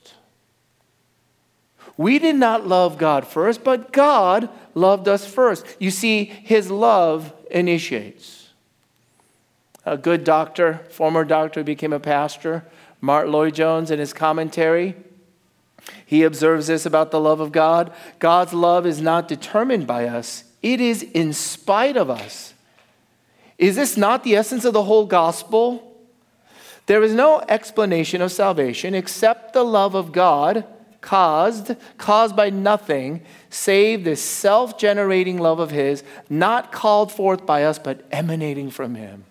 We 1.97 2.19
did 2.19 2.35
not 2.35 2.67
love 2.67 2.97
God 2.97 3.25
first, 3.25 3.63
but 3.63 3.93
God 3.93 4.49
loved 4.73 5.07
us 5.07 5.25
first. 5.25 5.65
You 5.79 5.91
see, 5.91 6.25
his 6.25 6.69
love 6.69 7.33
initiates. 7.49 8.49
A 9.85 9.97
good 9.97 10.23
doctor, 10.23 10.81
former 10.89 11.23
doctor, 11.23 11.63
became 11.63 11.93
a 11.93 11.99
pastor, 11.99 12.65
Martyn 13.01 13.31
Lloyd-Jones, 13.31 13.91
in 13.91 13.99
his 13.99 14.13
commentary, 14.13 14.95
He 16.05 16.23
observes 16.23 16.67
this 16.67 16.85
about 16.85 17.11
the 17.11 17.19
love 17.19 17.39
of 17.39 17.51
God. 17.51 17.93
God's 18.19 18.53
love 18.53 18.85
is 18.85 19.01
not 19.01 19.27
determined 19.27 19.87
by 19.87 20.07
us, 20.07 20.43
it 20.61 20.81
is 20.81 21.03
in 21.03 21.33
spite 21.33 21.97
of 21.97 22.09
us. 22.09 22.53
Is 23.57 23.75
this 23.75 23.95
not 23.95 24.23
the 24.23 24.35
essence 24.35 24.65
of 24.65 24.73
the 24.73 24.83
whole 24.83 25.05
gospel? 25.05 25.95
There 26.87 27.01
is 27.01 27.13
no 27.13 27.41
explanation 27.47 28.21
of 28.21 28.31
salvation 28.31 28.93
except 28.93 29.53
the 29.53 29.63
love 29.63 29.95
of 29.95 30.11
God 30.11 30.65
caused 31.05 31.75
caused 31.97 32.35
by 32.35 32.49
nothing 32.49 33.21
save 33.49 34.03
this 34.03 34.21
self-generating 34.21 35.37
love 35.37 35.59
of 35.59 35.69
his 35.69 36.03
not 36.29 36.71
called 36.71 37.11
forth 37.11 37.45
by 37.45 37.63
us 37.63 37.77
but 37.79 38.03
emanating 38.11 38.71
from 38.71 38.95
him. 38.95 39.23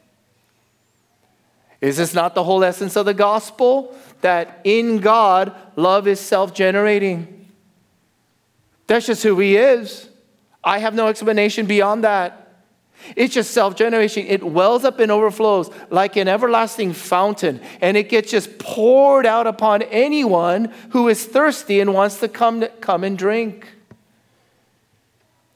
Is 1.80 1.96
this 1.98 2.14
not 2.14 2.34
the 2.34 2.44
whole 2.44 2.64
essence 2.64 2.96
of 2.96 3.04
the 3.04 3.12
gospel 3.12 3.94
that 4.22 4.60
in 4.64 4.98
God 4.98 5.54
love 5.76 6.06
is 6.06 6.20
self-generating? 6.20 7.46
That's 8.86 9.06
just 9.06 9.22
who 9.22 9.38
he 9.38 9.56
is. 9.56 10.08
I 10.62 10.78
have 10.78 10.94
no 10.94 11.08
explanation 11.08 11.66
beyond 11.66 12.04
that. 12.04 12.43
It's 13.16 13.34
just 13.34 13.50
self 13.50 13.76
generation. 13.76 14.26
It 14.26 14.42
wells 14.42 14.84
up 14.84 14.98
and 14.98 15.10
overflows 15.10 15.70
like 15.90 16.16
an 16.16 16.28
everlasting 16.28 16.92
fountain, 16.92 17.60
and 17.80 17.96
it 17.96 18.08
gets 18.08 18.30
just 18.30 18.58
poured 18.58 19.26
out 19.26 19.46
upon 19.46 19.82
anyone 19.82 20.72
who 20.90 21.08
is 21.08 21.24
thirsty 21.24 21.80
and 21.80 21.94
wants 21.94 22.20
to 22.20 22.28
come, 22.28 22.64
come 22.80 23.04
and 23.04 23.16
drink. 23.18 23.68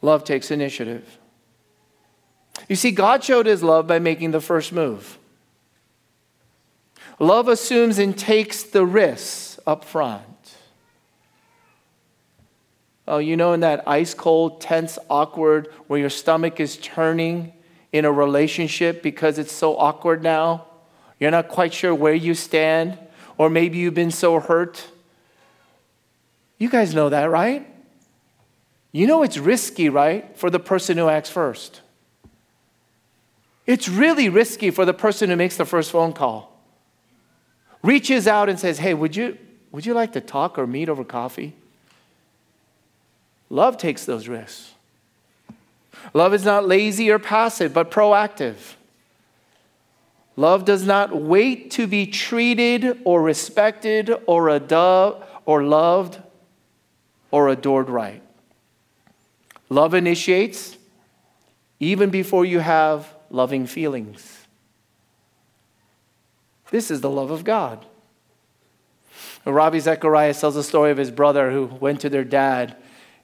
Love 0.02 0.24
takes 0.24 0.50
initiative. 0.50 1.18
You 2.68 2.76
see, 2.76 2.90
God 2.90 3.24
showed 3.24 3.46
his 3.46 3.62
love 3.62 3.86
by 3.86 3.98
making 3.98 4.32
the 4.32 4.40
first 4.40 4.72
move. 4.72 5.18
Love 7.18 7.48
assumes 7.48 7.98
and 7.98 8.16
takes 8.16 8.62
the 8.62 8.86
risks 8.86 9.58
up 9.66 9.84
front. 9.84 10.22
Oh, 13.08 13.18
you 13.18 13.38
know, 13.38 13.54
in 13.54 13.60
that 13.60 13.88
ice 13.88 14.12
cold, 14.12 14.60
tense, 14.60 14.98
awkward, 15.08 15.68
where 15.86 15.98
your 15.98 16.10
stomach 16.10 16.60
is 16.60 16.76
turning 16.76 17.54
in 17.90 18.04
a 18.04 18.12
relationship 18.12 19.02
because 19.02 19.38
it's 19.38 19.50
so 19.50 19.76
awkward 19.78 20.22
now? 20.22 20.66
You're 21.18 21.30
not 21.30 21.48
quite 21.48 21.72
sure 21.72 21.94
where 21.94 22.12
you 22.12 22.34
stand, 22.34 22.98
or 23.38 23.48
maybe 23.48 23.78
you've 23.78 23.94
been 23.94 24.10
so 24.10 24.38
hurt. 24.38 24.86
You 26.58 26.68
guys 26.68 26.94
know 26.94 27.08
that, 27.08 27.30
right? 27.30 27.66
You 28.92 29.06
know 29.06 29.22
it's 29.22 29.38
risky, 29.38 29.88
right, 29.88 30.36
for 30.36 30.50
the 30.50 30.60
person 30.60 30.98
who 30.98 31.08
acts 31.08 31.30
first. 31.30 31.80
It's 33.66 33.88
really 33.88 34.28
risky 34.28 34.70
for 34.70 34.84
the 34.84 34.94
person 34.94 35.30
who 35.30 35.36
makes 35.36 35.56
the 35.56 35.64
first 35.64 35.90
phone 35.90 36.12
call. 36.12 36.62
Reaches 37.82 38.26
out 38.26 38.50
and 38.50 38.58
says, 38.60 38.78
Hey, 38.78 38.92
would 38.92 39.16
you, 39.16 39.38
would 39.72 39.86
you 39.86 39.94
like 39.94 40.12
to 40.12 40.20
talk 40.20 40.58
or 40.58 40.66
meet 40.66 40.90
over 40.90 41.04
coffee? 41.04 41.54
Love 43.50 43.76
takes 43.76 44.04
those 44.04 44.28
risks. 44.28 44.74
Love 46.14 46.34
is 46.34 46.44
not 46.44 46.66
lazy 46.66 47.10
or 47.10 47.18
passive, 47.18 47.72
but 47.72 47.90
proactive. 47.90 48.74
Love 50.36 50.64
does 50.64 50.84
not 50.84 51.20
wait 51.20 51.70
to 51.72 51.86
be 51.86 52.06
treated 52.06 53.00
or 53.04 53.22
respected 53.22 54.14
or 54.26 54.48
adored 54.48 55.22
or 55.44 55.64
loved 55.64 56.20
or 57.30 57.48
adored 57.48 57.88
right. 57.88 58.22
Love 59.68 59.94
initiates 59.94 60.76
even 61.80 62.10
before 62.10 62.44
you 62.44 62.60
have 62.60 63.12
loving 63.30 63.66
feelings. 63.66 64.46
This 66.70 66.90
is 66.90 67.00
the 67.00 67.10
love 67.10 67.30
of 67.30 67.44
God. 67.44 67.84
Ravi 69.44 69.80
Zacharias 69.80 70.40
tells 70.40 70.56
a 70.56 70.62
story 70.62 70.90
of 70.90 70.98
his 70.98 71.10
brother 71.10 71.50
who 71.50 71.66
went 71.66 72.00
to 72.02 72.10
their 72.10 72.24
dad 72.24 72.76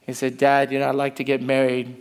he 0.07 0.13
said, 0.13 0.37
Dad, 0.37 0.71
you 0.71 0.79
know, 0.79 0.89
I'd 0.89 0.95
like 0.95 1.17
to 1.17 1.25
get 1.25 1.43
married. 1.43 1.97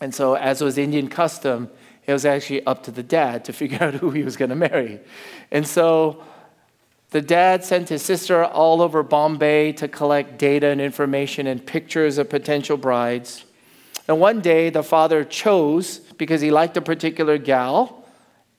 And 0.00 0.14
so, 0.14 0.34
as 0.34 0.62
was 0.62 0.78
Indian 0.78 1.08
custom, 1.08 1.70
it 2.06 2.12
was 2.12 2.24
actually 2.24 2.64
up 2.64 2.82
to 2.84 2.90
the 2.90 3.02
dad 3.02 3.44
to 3.46 3.52
figure 3.52 3.82
out 3.82 3.94
who 3.94 4.10
he 4.10 4.22
was 4.22 4.36
going 4.36 4.50
to 4.50 4.56
marry. 4.56 5.00
And 5.50 5.66
so, 5.66 6.22
the 7.10 7.22
dad 7.22 7.64
sent 7.64 7.88
his 7.88 8.02
sister 8.02 8.44
all 8.44 8.82
over 8.82 9.02
Bombay 9.02 9.72
to 9.72 9.88
collect 9.88 10.38
data 10.38 10.68
and 10.68 10.80
information 10.80 11.46
and 11.46 11.64
pictures 11.64 12.18
of 12.18 12.28
potential 12.28 12.76
brides. 12.76 13.44
And 14.06 14.20
one 14.20 14.40
day, 14.40 14.68
the 14.70 14.82
father 14.82 15.24
chose, 15.24 15.98
because 16.18 16.40
he 16.40 16.50
liked 16.50 16.76
a 16.76 16.82
particular 16.82 17.38
gal, 17.38 18.04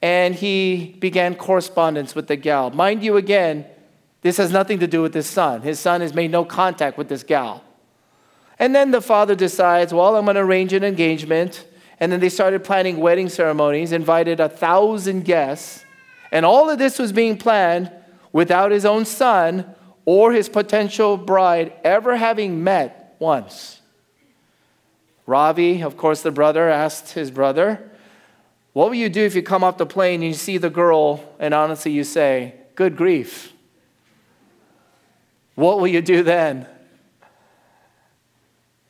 and 0.01 0.33
he 0.33 0.95
began 0.99 1.35
correspondence 1.35 2.15
with 2.15 2.27
the 2.27 2.35
gal. 2.35 2.71
Mind 2.71 3.03
you, 3.03 3.17
again, 3.17 3.65
this 4.21 4.37
has 4.37 4.51
nothing 4.51 4.79
to 4.79 4.87
do 4.87 5.01
with 5.01 5.13
his 5.13 5.27
son. 5.27 5.61
His 5.61 5.79
son 5.79 6.01
has 6.01 6.13
made 6.13 6.31
no 6.31 6.43
contact 6.43 6.97
with 6.97 7.09
this 7.09 7.23
gal. 7.23 7.63
And 8.59 8.75
then 8.75 8.91
the 8.91 9.01
father 9.01 9.35
decides, 9.35 9.93
well, 9.93 10.17
I'm 10.17 10.25
going 10.25 10.35
to 10.35 10.41
arrange 10.41 10.73
an 10.73 10.83
engagement. 10.83 11.65
And 11.99 12.11
then 12.11 12.19
they 12.19 12.29
started 12.29 12.63
planning 12.63 12.97
wedding 12.97 13.29
ceremonies, 13.29 13.93
invited 13.93 14.39
a 14.39 14.49
thousand 14.49 15.23
guests. 15.23 15.85
And 16.31 16.45
all 16.45 16.69
of 16.69 16.77
this 16.77 16.99
was 16.99 17.11
being 17.13 17.37
planned 17.37 17.91
without 18.31 18.71
his 18.71 18.85
own 18.85 19.05
son 19.05 19.73
or 20.05 20.33
his 20.33 20.49
potential 20.49 21.17
bride 21.17 21.73
ever 21.83 22.17
having 22.17 22.63
met 22.63 23.15
once. 23.19 23.81
Ravi, 25.25 25.81
of 25.83 25.95
course, 25.95 26.21
the 26.21 26.31
brother, 26.31 26.69
asked 26.69 27.13
his 27.13 27.31
brother, 27.31 27.91
What 28.73 28.87
will 28.87 28.95
you 28.95 29.09
do 29.09 29.23
if 29.23 29.35
you 29.35 29.43
come 29.43 29.63
off 29.63 29.77
the 29.77 29.85
plane 29.85 30.21
and 30.21 30.29
you 30.29 30.33
see 30.33 30.57
the 30.57 30.69
girl 30.69 31.23
and 31.39 31.53
honestly 31.53 31.91
you 31.91 32.03
say, 32.03 32.55
Good 32.75 32.97
grief? 32.97 33.53
What 35.55 35.79
will 35.79 35.87
you 35.87 36.01
do 36.01 36.23
then? 36.23 36.67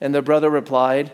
And 0.01 0.15
the 0.15 0.21
brother 0.21 0.49
replied, 0.49 1.11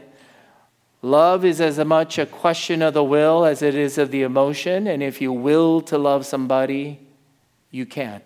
Love 1.02 1.46
is 1.46 1.62
as 1.62 1.78
much 1.86 2.18
a 2.18 2.26
question 2.26 2.82
of 2.82 2.94
the 2.94 3.04
will 3.04 3.46
as 3.46 3.62
it 3.62 3.76
is 3.76 3.98
of 3.98 4.10
the 4.10 4.24
emotion, 4.24 4.88
and 4.88 5.04
if 5.04 5.22
you 5.22 5.32
will 5.32 5.82
to 5.82 5.98
love 5.98 6.26
somebody, 6.26 7.00
you 7.70 7.86
can. 7.86 8.22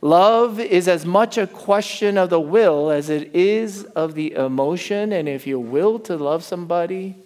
Love 0.00 0.60
is 0.60 0.86
as 0.86 1.04
much 1.04 1.38
a 1.38 1.46
question 1.46 2.18
of 2.18 2.30
the 2.30 2.40
will 2.40 2.90
as 2.90 3.08
it 3.08 3.34
is 3.34 3.84
of 3.96 4.14
the 4.14 4.32
emotion, 4.34 5.12
and 5.12 5.28
if 5.28 5.46
you 5.46 5.58
will 5.58 5.98
to 5.98 6.16
love 6.16 6.44
somebody, 6.44 7.16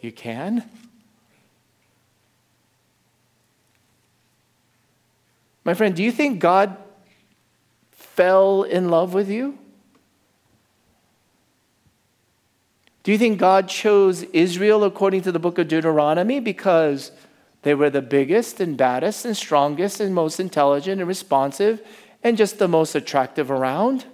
you 0.00 0.10
can. 0.10 0.68
My 5.64 5.74
friend, 5.74 5.94
do 5.94 6.02
you 6.02 6.10
think 6.10 6.40
God 6.40 6.76
fell 8.14 8.62
in 8.62 8.88
love 8.88 9.14
with 9.14 9.30
you? 9.30 9.58
Do 13.02 13.10
you 13.10 13.18
think 13.18 13.38
God 13.38 13.68
chose 13.68 14.22
Israel 14.22 14.84
according 14.84 15.22
to 15.22 15.32
the 15.32 15.40
book 15.40 15.58
of 15.58 15.68
Deuteronomy 15.68 16.38
because 16.38 17.10
they 17.62 17.74
were 17.74 17.90
the 17.90 18.02
biggest 18.02 18.60
and 18.60 18.76
baddest 18.76 19.24
and 19.24 19.36
strongest 19.36 19.98
and 20.00 20.14
most 20.14 20.38
intelligent 20.38 21.00
and 21.00 21.08
responsive 21.08 21.82
and 22.22 22.36
just 22.36 22.58
the 22.58 22.68
most 22.68 22.94
attractive 22.94 23.50
around? 23.50 24.04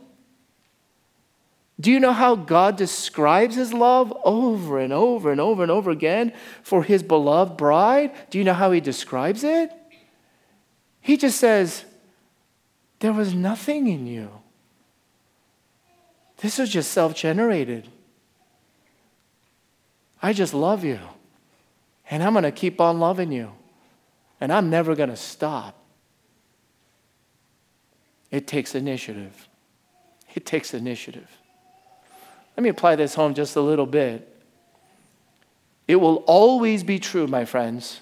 Do 1.81 1.93
you 1.93 2.01
know 2.01 2.13
how 2.13 2.35
God 2.35 2.77
describes 2.77 3.55
his 3.55 3.73
love 3.73 4.13
over 4.25 4.81
and 4.81 4.93
over 4.93 5.31
and 5.31 5.41
over 5.41 5.63
and 5.63 5.71
over 5.71 5.91
again 5.91 6.33
for 6.63 6.83
his 6.83 7.03
beloved 7.03 7.57
bride? 7.57 8.13
Do 8.31 8.39
you 8.39 8.45
know 8.45 8.55
how 8.55 8.73
he 8.73 8.81
describes 8.81 9.45
it? 9.45 9.71
He 11.01 11.17
just 11.17 11.39
says, 11.39 11.85
there 13.01 13.13
was 13.13 13.35
nothing 13.35 13.87
in 13.87 14.07
you. 14.07 14.31
This 16.39 16.59
was 16.59 16.71
just 16.71 16.93
self 16.93 17.15
generated. 17.15 17.89
I 20.23 20.33
just 20.33 20.55
love 20.55 20.85
you. 20.85 20.99
And 22.11 22.23
I'm 22.23 22.33
going 22.33 22.45
to 22.45 22.53
keep 22.53 22.81
on 22.81 22.99
loving 22.99 23.33
you. 23.33 23.53
And 24.41 24.53
I'm 24.53 24.71
never 24.71 24.95
going 24.95 25.11
to 25.11 25.17
stop. 25.17 25.77
It 28.31 28.47
takes 28.47 28.75
initiative. 28.75 29.49
It 30.35 30.45
takes 30.47 30.75
initiative. 30.75 31.29
Let 32.57 32.63
me 32.63 32.69
apply 32.69 32.97
this 32.97 33.15
home 33.15 33.35
just 33.35 33.57
a 33.57 33.61
little 33.61 33.87
bit. 33.87 34.35
It 35.87 35.97
will 35.97 36.17
always 36.27 36.85
be 36.85 36.99
true, 36.99 37.27
my 37.27 37.45
friends, 37.45 38.01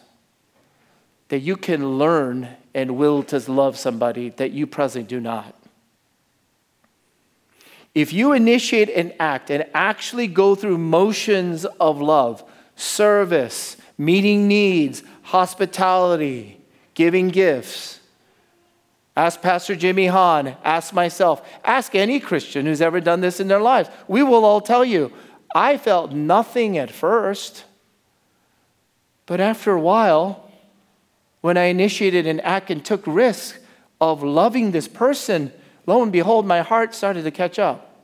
that 1.28 1.40
you 1.40 1.56
can 1.56 1.98
learn 1.98 2.48
and 2.74 2.96
will 2.96 3.22
to 3.24 3.38
love 3.50 3.78
somebody 3.78 4.30
that 4.30 4.52
you 4.52 4.66
presently 4.66 5.08
do 5.08 5.20
not. 5.20 5.54
If 7.94 8.12
you 8.12 8.32
initiate 8.32 8.90
an 8.90 9.14
act 9.18 9.50
and 9.50 9.64
actually 9.72 10.26
go 10.26 10.54
through 10.54 10.76
motions 10.76 11.64
of 11.64 12.00
love, 12.00 12.44
service, 12.76 13.78
meeting 13.96 14.46
needs, 14.46 15.02
hospitality, 15.22 16.60
giving 16.92 17.28
gifts, 17.28 18.00
ask 19.16 19.40
Pastor 19.40 19.74
Jimmy 19.74 20.08
Hahn, 20.08 20.56
ask 20.62 20.92
myself, 20.92 21.48
ask 21.64 21.94
any 21.94 22.20
Christian 22.20 22.66
who's 22.66 22.82
ever 22.82 23.00
done 23.00 23.22
this 23.22 23.40
in 23.40 23.48
their 23.48 23.62
lives. 23.62 23.88
We 24.06 24.22
will 24.22 24.44
all 24.44 24.60
tell 24.60 24.84
you, 24.84 25.10
I 25.54 25.78
felt 25.78 26.12
nothing 26.12 26.76
at 26.76 26.90
first, 26.90 27.64
but 29.24 29.40
after 29.40 29.72
a 29.72 29.80
while, 29.80 30.45
when 31.46 31.56
I 31.56 31.66
initiated 31.66 32.26
an 32.26 32.40
act 32.40 32.72
and 32.72 32.84
took 32.84 33.06
risk 33.06 33.60
of 34.00 34.20
loving 34.20 34.72
this 34.72 34.88
person, 34.88 35.52
lo 35.86 36.02
and 36.02 36.10
behold, 36.10 36.44
my 36.44 36.60
heart 36.60 36.92
started 36.92 37.22
to 37.22 37.30
catch 37.30 37.56
up. 37.56 38.02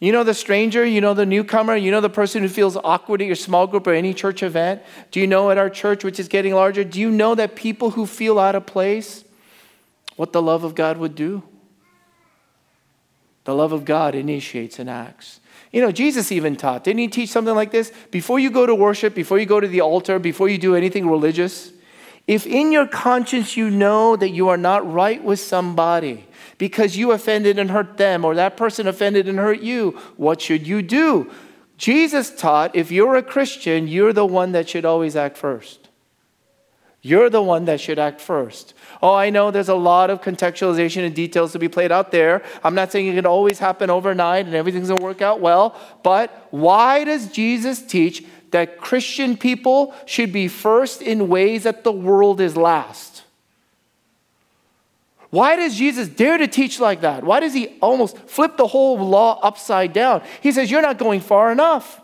You 0.00 0.12
know 0.12 0.22
the 0.22 0.34
stranger, 0.34 0.84
you 0.84 1.00
know 1.00 1.14
the 1.14 1.24
newcomer, 1.24 1.74
you 1.74 1.90
know 1.90 2.02
the 2.02 2.10
person 2.10 2.42
who 2.42 2.50
feels 2.50 2.76
awkward 2.76 3.22
at 3.22 3.26
your 3.26 3.34
small 3.34 3.66
group 3.66 3.86
or 3.86 3.94
any 3.94 4.12
church 4.12 4.42
event? 4.42 4.82
Do 5.10 5.20
you 5.20 5.26
know 5.26 5.50
at 5.50 5.56
our 5.56 5.70
church, 5.70 6.04
which 6.04 6.20
is 6.20 6.28
getting 6.28 6.52
larger, 6.52 6.84
do 6.84 7.00
you 7.00 7.10
know 7.10 7.34
that 7.34 7.56
people 7.56 7.92
who 7.92 8.04
feel 8.04 8.38
out 8.38 8.54
of 8.54 8.66
place, 8.66 9.24
what 10.16 10.34
the 10.34 10.42
love 10.42 10.64
of 10.64 10.74
God 10.74 10.98
would 10.98 11.14
do? 11.14 11.44
The 13.44 13.54
love 13.54 13.72
of 13.72 13.86
God 13.86 14.14
initiates 14.14 14.78
and 14.78 14.90
acts. 14.90 15.40
You 15.74 15.80
know, 15.80 15.90
Jesus 15.90 16.30
even 16.30 16.54
taught, 16.54 16.84
didn't 16.84 17.00
he 17.00 17.08
teach 17.08 17.30
something 17.30 17.52
like 17.52 17.72
this? 17.72 17.92
Before 18.12 18.38
you 18.38 18.48
go 18.48 18.64
to 18.64 18.76
worship, 18.76 19.12
before 19.12 19.40
you 19.40 19.44
go 19.44 19.58
to 19.58 19.66
the 19.66 19.80
altar, 19.80 20.20
before 20.20 20.48
you 20.48 20.56
do 20.56 20.76
anything 20.76 21.10
religious, 21.10 21.72
if 22.28 22.46
in 22.46 22.70
your 22.70 22.86
conscience 22.86 23.56
you 23.56 23.70
know 23.70 24.14
that 24.14 24.28
you 24.28 24.48
are 24.50 24.56
not 24.56 24.88
right 24.88 25.22
with 25.24 25.40
somebody 25.40 26.28
because 26.58 26.96
you 26.96 27.10
offended 27.10 27.58
and 27.58 27.72
hurt 27.72 27.96
them, 27.96 28.24
or 28.24 28.36
that 28.36 28.56
person 28.56 28.86
offended 28.86 29.26
and 29.26 29.36
hurt 29.36 29.62
you, 29.62 29.98
what 30.16 30.40
should 30.40 30.64
you 30.64 30.80
do? 30.80 31.28
Jesus 31.76 32.30
taught 32.30 32.76
if 32.76 32.92
you're 32.92 33.16
a 33.16 33.22
Christian, 33.24 33.88
you're 33.88 34.12
the 34.12 34.24
one 34.24 34.52
that 34.52 34.68
should 34.68 34.84
always 34.84 35.16
act 35.16 35.36
first. 35.36 35.88
You're 37.02 37.30
the 37.30 37.42
one 37.42 37.64
that 37.64 37.80
should 37.80 37.98
act 37.98 38.20
first. 38.20 38.74
Oh, 39.04 39.14
I 39.14 39.28
know 39.28 39.50
there's 39.50 39.68
a 39.68 39.74
lot 39.74 40.08
of 40.08 40.22
contextualization 40.22 41.04
and 41.04 41.14
details 41.14 41.52
to 41.52 41.58
be 41.58 41.68
played 41.68 41.92
out 41.92 42.10
there. 42.10 42.42
I'm 42.64 42.74
not 42.74 42.90
saying 42.90 43.06
it 43.06 43.14
can 43.14 43.26
always 43.26 43.58
happen 43.58 43.90
overnight 43.90 44.46
and 44.46 44.54
everything's 44.54 44.88
going 44.88 44.98
to 44.98 45.04
work 45.04 45.20
out 45.20 45.40
well, 45.40 45.78
but 46.02 46.48
why 46.50 47.04
does 47.04 47.30
Jesus 47.30 47.82
teach 47.82 48.24
that 48.54 48.78
Christian 48.78 49.36
people 49.36 49.92
should 50.06 50.32
be 50.32 50.46
first 50.46 51.02
in 51.02 51.28
ways 51.28 51.64
that 51.64 51.82
the 51.82 51.90
world 51.90 52.40
is 52.40 52.56
last. 52.56 53.24
Why 55.30 55.56
does 55.56 55.74
Jesus 55.74 56.06
dare 56.06 56.38
to 56.38 56.46
teach 56.46 56.78
like 56.78 57.00
that? 57.00 57.24
Why 57.24 57.40
does 57.40 57.52
he 57.52 57.76
almost 57.82 58.16
flip 58.16 58.56
the 58.56 58.68
whole 58.68 58.96
law 58.96 59.40
upside 59.42 59.92
down? 59.92 60.22
He 60.40 60.52
says, 60.52 60.70
You're 60.70 60.82
not 60.82 60.98
going 60.98 61.20
far 61.20 61.50
enough. 61.50 62.00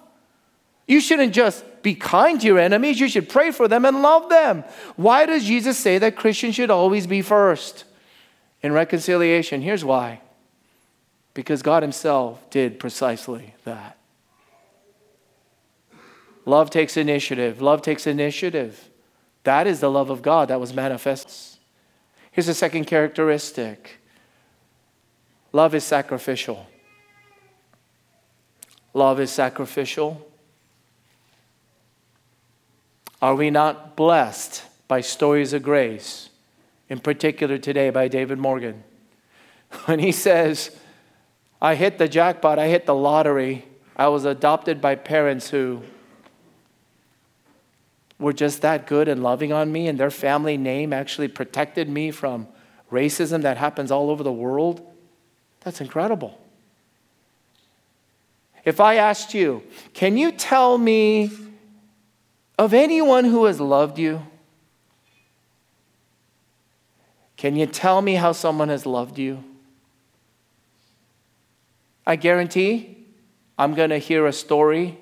You 0.91 1.01
shouldn't 1.01 1.33
just 1.33 1.65
be 1.85 1.95
kind 1.95 2.41
to 2.41 2.47
your 2.49 2.59
enemies, 2.59 2.99
you 2.99 3.09
should 3.09 3.29
pray 3.29 3.53
for 3.53 3.69
them 3.69 3.85
and 3.85 4.03
love 4.03 4.29
them. 4.29 4.65
Why 4.97 5.25
does 5.25 5.45
Jesus 5.45 5.79
say 5.79 5.99
that 5.99 6.17
Christians 6.17 6.57
should 6.57 6.69
always 6.69 7.07
be 7.07 7.23
first 7.23 7.85
in 8.61 8.73
reconciliation? 8.73 9.63
Here's 9.63 9.85
why 9.85 10.21
because 11.33 11.63
God 11.63 11.85
Himself 11.85 12.51
did 12.51 12.81
precisely 12.81 13.55
that. 13.63 13.99
Love 16.45 16.71
takes 16.71 16.97
initiative. 16.97 17.63
Love 17.63 17.83
takes 17.83 18.05
initiative. 18.05 18.89
That 19.45 19.69
is 19.69 19.79
the 19.79 19.93
love 19.93 20.11
of 20.11 20.23
God 20.23 20.49
that 20.49 20.59
was 20.59 20.75
manifest. 20.75 21.61
Here's 22.33 22.49
a 22.49 22.55
second 22.55 22.87
characteristic 22.87 24.01
love 25.53 25.73
is 25.73 25.85
sacrificial. 25.85 26.67
Love 28.93 29.21
is 29.21 29.31
sacrificial. 29.31 30.27
Are 33.23 33.35
we 33.35 33.51
not 33.51 33.97
blessed 33.97 34.65
by 34.89 35.03
stories 35.03 35.53
of 35.53 35.63
grace, 35.63 36.31
in 36.89 37.01
particular 37.01 37.59
today 37.59 37.91
by 37.91 38.09
David 38.09 38.39
Morgan? 38.39 38.83
When 39.85 39.99
he 39.99 40.11
says, 40.11 40.77
I 41.63 41.75
hit 41.75 41.99
the 41.99 42.09
jackpot, 42.09 42.59
I 42.59 42.69
hit 42.69 42.87
the 42.87 42.95
lottery, 42.95 43.67
I 43.97 44.09
was 44.09 44.25
adopted 44.25 44.81
by 44.81 44.95
parents 44.95 45.51
who 45.51 45.83
were 48.19 48.33
just 48.33 48.63
that 48.63 48.87
good 48.87 49.09
and 49.09 49.23
loving 49.23 49.53
on 49.53 49.71
me, 49.71 49.87
and 49.87 49.99
their 49.99 50.11
family 50.11 50.57
name 50.57 50.93
actually 50.93 51.29
protected 51.29 51.89
me 51.89 52.11
from 52.11 52.49
racism 52.91 53.43
that 53.43 53.59
happens 53.59 53.91
all 53.91 54.11
over 54.11 54.23
the 54.25 54.33
world, 54.33 54.85
that's 55.61 55.81
incredible. 55.81 56.41
If 58.65 58.81
I 58.81 58.97
asked 58.97 59.35
you, 59.35 59.63
can 59.95 60.17
you 60.17 60.33
tell 60.33 60.77
me 60.79 61.31
of 62.61 62.75
anyone 62.75 63.25
who 63.25 63.47
has 63.47 63.59
loved 63.59 63.99
you? 63.99 64.21
Can 67.39 67.57
you 67.57 67.65
tell 67.65 68.03
me 68.03 68.17
how 68.17 68.33
someone 68.33 68.69
has 68.69 68.85
loved 68.85 69.19
you? 69.19 69.43
I 72.07 72.17
guarantee 72.17 72.99
I'm 73.59 73.73
going 73.73 73.89
to 73.89 73.97
hear 73.97 74.27
a 74.27 74.33
story 74.35 74.99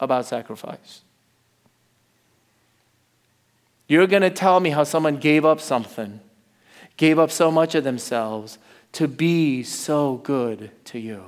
about 0.00 0.26
sacrifice. 0.26 1.02
You're 3.86 4.08
going 4.08 4.22
to 4.22 4.30
tell 4.30 4.58
me 4.58 4.70
how 4.70 4.82
someone 4.82 5.16
gave 5.16 5.44
up 5.44 5.60
something, 5.60 6.18
gave 6.96 7.20
up 7.20 7.30
so 7.30 7.52
much 7.52 7.76
of 7.76 7.84
themselves 7.84 8.58
to 8.94 9.06
be 9.06 9.62
so 9.62 10.16
good 10.16 10.72
to 10.86 10.98
you. 10.98 11.22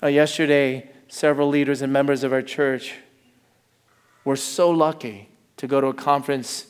Uh, 0.00 0.06
yesterday, 0.06 0.88
several 1.08 1.48
leaders 1.48 1.82
and 1.82 1.92
members 1.92 2.22
of 2.22 2.32
our 2.32 2.42
church 2.42 2.94
were 4.24 4.36
so 4.36 4.70
lucky 4.70 5.28
to 5.56 5.66
go 5.66 5.80
to 5.80 5.88
a 5.88 5.94
conference 5.94 6.66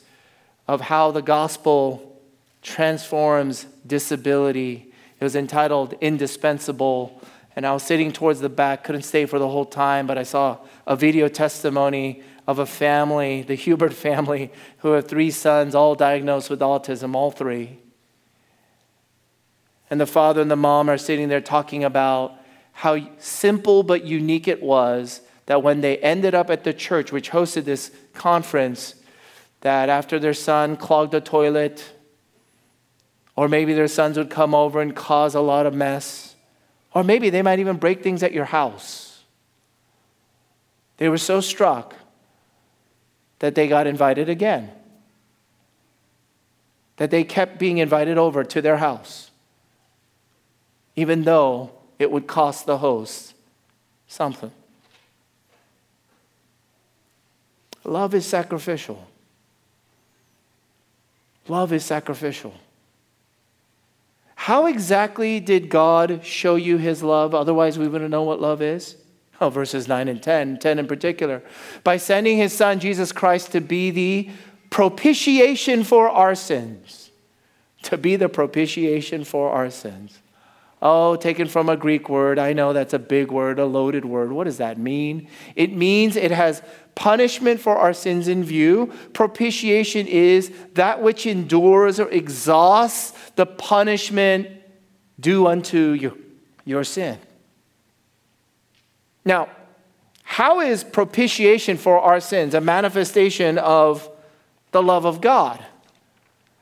of 0.66 0.82
how 0.82 1.10
the 1.10 1.22
gospel 1.22 2.20
transforms 2.62 3.66
disability. 3.86 4.92
It 5.20 5.24
was 5.24 5.34
entitled 5.34 5.94
Indispensable. 6.00 7.20
And 7.56 7.66
I 7.66 7.72
was 7.72 7.82
sitting 7.82 8.12
towards 8.12 8.40
the 8.40 8.48
back, 8.48 8.84
couldn't 8.84 9.02
stay 9.02 9.26
for 9.26 9.38
the 9.38 9.48
whole 9.48 9.64
time, 9.64 10.06
but 10.06 10.16
I 10.16 10.22
saw 10.22 10.58
a 10.86 10.94
video 10.94 11.28
testimony 11.28 12.22
of 12.46 12.60
a 12.60 12.66
family, 12.66 13.42
the 13.42 13.56
Hubert 13.56 13.92
family, 14.06 14.52
who 14.78 14.92
have 14.92 15.08
three 15.08 15.30
sons, 15.30 15.74
all 15.74 15.94
diagnosed 15.94 16.50
with 16.50 16.60
autism, 16.60 17.14
all 17.14 17.30
three. 17.30 17.78
And 19.90 20.00
the 20.00 20.06
father 20.06 20.40
and 20.40 20.50
the 20.50 20.56
mom 20.56 20.88
are 20.88 20.98
sitting 20.98 21.28
there 21.28 21.40
talking 21.40 21.82
about 21.82 22.34
how 22.78 22.96
simple 23.18 23.82
but 23.82 24.04
unique 24.04 24.46
it 24.46 24.62
was 24.62 25.20
that 25.46 25.64
when 25.64 25.80
they 25.80 25.98
ended 25.98 26.32
up 26.32 26.48
at 26.48 26.62
the 26.62 26.72
church, 26.72 27.10
which 27.10 27.30
hosted 27.30 27.64
this 27.64 27.90
conference, 28.14 28.94
that 29.62 29.88
after 29.88 30.20
their 30.20 30.32
son 30.32 30.76
clogged 30.76 31.10
the 31.10 31.20
toilet, 31.20 31.92
or 33.34 33.48
maybe 33.48 33.74
their 33.74 33.88
sons 33.88 34.16
would 34.16 34.30
come 34.30 34.54
over 34.54 34.80
and 34.80 34.94
cause 34.94 35.34
a 35.34 35.40
lot 35.40 35.66
of 35.66 35.74
mess, 35.74 36.36
or 36.94 37.02
maybe 37.02 37.30
they 37.30 37.42
might 37.42 37.58
even 37.58 37.76
break 37.78 38.00
things 38.00 38.22
at 38.22 38.30
your 38.32 38.44
house. 38.44 39.24
They 40.98 41.08
were 41.08 41.18
so 41.18 41.40
struck 41.40 41.96
that 43.40 43.56
they 43.56 43.66
got 43.66 43.88
invited 43.88 44.28
again. 44.28 44.70
That 46.98 47.10
they 47.10 47.24
kept 47.24 47.58
being 47.58 47.78
invited 47.78 48.18
over 48.18 48.44
to 48.44 48.62
their 48.62 48.76
house, 48.76 49.32
even 50.94 51.24
though 51.24 51.72
it 51.98 52.10
would 52.10 52.26
cost 52.26 52.66
the 52.66 52.78
host 52.78 53.34
something. 54.06 54.52
Love 57.84 58.14
is 58.14 58.26
sacrificial. 58.26 59.06
Love 61.48 61.72
is 61.72 61.84
sacrificial. 61.84 62.54
How 64.34 64.66
exactly 64.66 65.40
did 65.40 65.68
God 65.68 66.24
show 66.24 66.56
you 66.56 66.76
his 66.76 67.02
love? 67.02 67.34
Otherwise, 67.34 67.78
we 67.78 67.88
wouldn't 67.88 68.10
know 68.10 68.22
what 68.22 68.40
love 68.40 68.62
is. 68.62 68.96
Oh, 69.40 69.50
verses 69.50 69.86
9 69.88 70.08
and 70.08 70.22
10, 70.22 70.58
10 70.58 70.78
in 70.78 70.86
particular. 70.86 71.42
By 71.84 71.96
sending 71.96 72.38
his 72.38 72.52
son, 72.52 72.80
Jesus 72.80 73.12
Christ, 73.12 73.52
to 73.52 73.60
be 73.60 73.90
the 73.90 74.30
propitiation 74.70 75.84
for 75.84 76.08
our 76.08 76.34
sins. 76.34 77.10
To 77.84 77.96
be 77.96 78.16
the 78.16 78.28
propitiation 78.28 79.24
for 79.24 79.50
our 79.50 79.70
sins. 79.70 80.18
Oh, 80.80 81.16
taken 81.16 81.48
from 81.48 81.68
a 81.68 81.76
Greek 81.76 82.08
word. 82.08 82.38
I 82.38 82.52
know 82.52 82.72
that's 82.72 82.94
a 82.94 82.98
big 82.98 83.32
word, 83.32 83.58
a 83.58 83.66
loaded 83.66 84.04
word. 84.04 84.30
What 84.30 84.44
does 84.44 84.58
that 84.58 84.78
mean? 84.78 85.28
It 85.56 85.72
means 85.72 86.14
it 86.14 86.30
has 86.30 86.62
punishment 86.94 87.60
for 87.60 87.76
our 87.76 87.92
sins 87.92 88.28
in 88.28 88.44
view. 88.44 88.92
Propitiation 89.12 90.06
is 90.06 90.52
that 90.74 91.02
which 91.02 91.26
endures 91.26 91.98
or 91.98 92.08
exhausts 92.10 93.30
the 93.32 93.46
punishment 93.46 94.48
due 95.18 95.48
unto 95.48 95.90
you, 95.92 96.16
your 96.64 96.84
sin. 96.84 97.18
Now, 99.24 99.48
how 100.22 100.60
is 100.60 100.84
propitiation 100.84 101.76
for 101.76 101.98
our 102.00 102.20
sins 102.20 102.54
a 102.54 102.60
manifestation 102.60 103.58
of 103.58 104.08
the 104.70 104.82
love 104.82 105.04
of 105.04 105.20
God? 105.20 105.64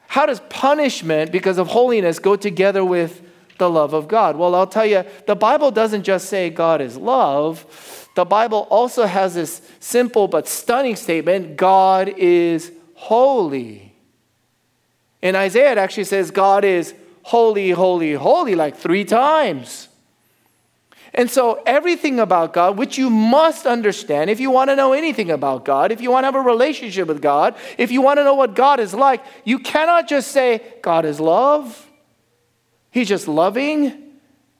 How 0.06 0.24
does 0.24 0.40
punishment 0.48 1.32
because 1.32 1.58
of 1.58 1.68
holiness 1.68 2.18
go 2.18 2.36
together 2.36 2.84
with 2.84 3.25
the 3.58 3.70
love 3.70 3.92
of 3.92 4.08
God? 4.08 4.36
Well, 4.36 4.54
I'll 4.54 4.66
tell 4.66 4.86
you, 4.86 5.04
the 5.26 5.36
Bible 5.36 5.70
doesn't 5.70 6.02
just 6.02 6.28
say 6.28 6.50
God 6.50 6.80
is 6.80 6.96
love. 6.96 8.08
The 8.14 8.24
Bible 8.24 8.66
also 8.70 9.06
has 9.06 9.34
this 9.34 9.60
simple 9.80 10.28
but 10.28 10.48
stunning 10.48 10.96
statement 10.96 11.56
God 11.56 12.08
is 12.16 12.72
holy. 12.94 13.94
In 15.22 15.36
Isaiah, 15.36 15.72
it 15.72 15.78
actually 15.78 16.04
says 16.04 16.30
God 16.30 16.64
is 16.64 16.94
holy, 17.22 17.70
holy, 17.70 18.12
holy, 18.14 18.54
like 18.54 18.76
three 18.76 19.04
times. 19.04 19.88
And 21.16 21.30
so, 21.30 21.62
everything 21.64 22.20
about 22.20 22.52
God, 22.52 22.76
which 22.76 22.98
you 22.98 23.08
must 23.08 23.66
understand 23.66 24.28
if 24.28 24.38
you 24.38 24.50
want 24.50 24.68
to 24.68 24.76
know 24.76 24.92
anything 24.92 25.30
about 25.30 25.64
God, 25.64 25.90
if 25.90 26.02
you 26.02 26.10
want 26.10 26.24
to 26.24 26.26
have 26.26 26.34
a 26.34 26.40
relationship 26.40 27.08
with 27.08 27.22
God, 27.22 27.56
if 27.78 27.90
you 27.90 28.02
want 28.02 28.18
to 28.18 28.24
know 28.24 28.34
what 28.34 28.54
God 28.54 28.80
is 28.80 28.92
like, 28.92 29.24
you 29.44 29.58
cannot 29.58 30.08
just 30.08 30.30
say, 30.30 30.60
God 30.82 31.06
is 31.06 31.18
love, 31.18 31.85
He's 32.96 33.08
just 33.08 33.28
loving. 33.28 33.92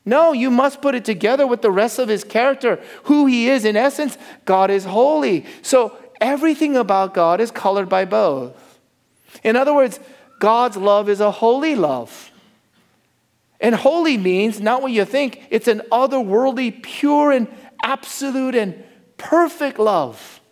No, 0.05 0.35
you 0.35 0.51
must 0.51 0.83
put 0.83 0.95
it 0.95 1.07
together 1.07 1.47
with 1.47 1.63
the 1.63 1.71
rest 1.71 1.99
of 1.99 2.11
His 2.11 2.23
character, 2.23 2.79
who 3.05 3.25
He 3.25 3.49
is 3.49 3.65
in 3.65 3.79
essence. 3.79 4.19
God 4.45 4.71
is 4.71 4.85
holy. 4.85 5.47
So, 5.63 5.97
everything 6.21 6.77
about 6.77 7.15
God 7.15 7.41
is 7.41 7.51
colored 7.51 7.89
by 7.89 8.05
both. 8.05 8.79
In 9.43 9.57
other 9.57 9.73
words, 9.73 9.99
God's 10.39 10.77
love 10.77 11.09
is 11.09 11.21
a 11.21 11.31
holy 11.31 11.77
love. 11.77 12.31
And 13.59 13.75
holy 13.75 14.19
means 14.19 14.61
not 14.61 14.83
what 14.83 14.93
you 14.93 15.07
think, 15.07 15.47
it's 15.49 15.67
an 15.67 15.81
otherworldly, 15.91 16.83
pure, 16.83 17.33
and 17.33 17.49
absolute 17.83 18.55
and 18.55 18.85
perfect 19.17 19.79
love. 19.79 20.43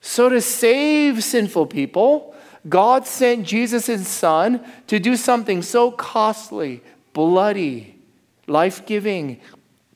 So, 0.00 0.30
to 0.30 0.40
save 0.40 1.22
sinful 1.22 1.66
people, 1.66 2.34
God 2.68 3.06
sent 3.06 3.46
Jesus, 3.46 3.86
his 3.86 4.06
son, 4.06 4.64
to 4.86 4.98
do 4.98 5.16
something 5.16 5.62
so 5.62 5.90
costly, 5.90 6.82
bloody, 7.12 7.96
life 8.46 8.84
giving, 8.84 9.40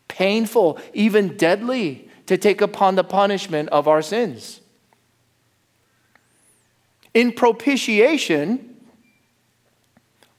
painful, 0.09 0.79
even 0.92 1.37
deadly, 1.37 2.09
to 2.27 2.38
take 2.38 2.61
upon 2.61 2.94
the 2.94 3.05
punishment 3.05 3.68
of 3.68 3.87
our 3.87 4.00
sins. 4.00 4.61
In 7.12 7.33
propitiation, 7.33 8.77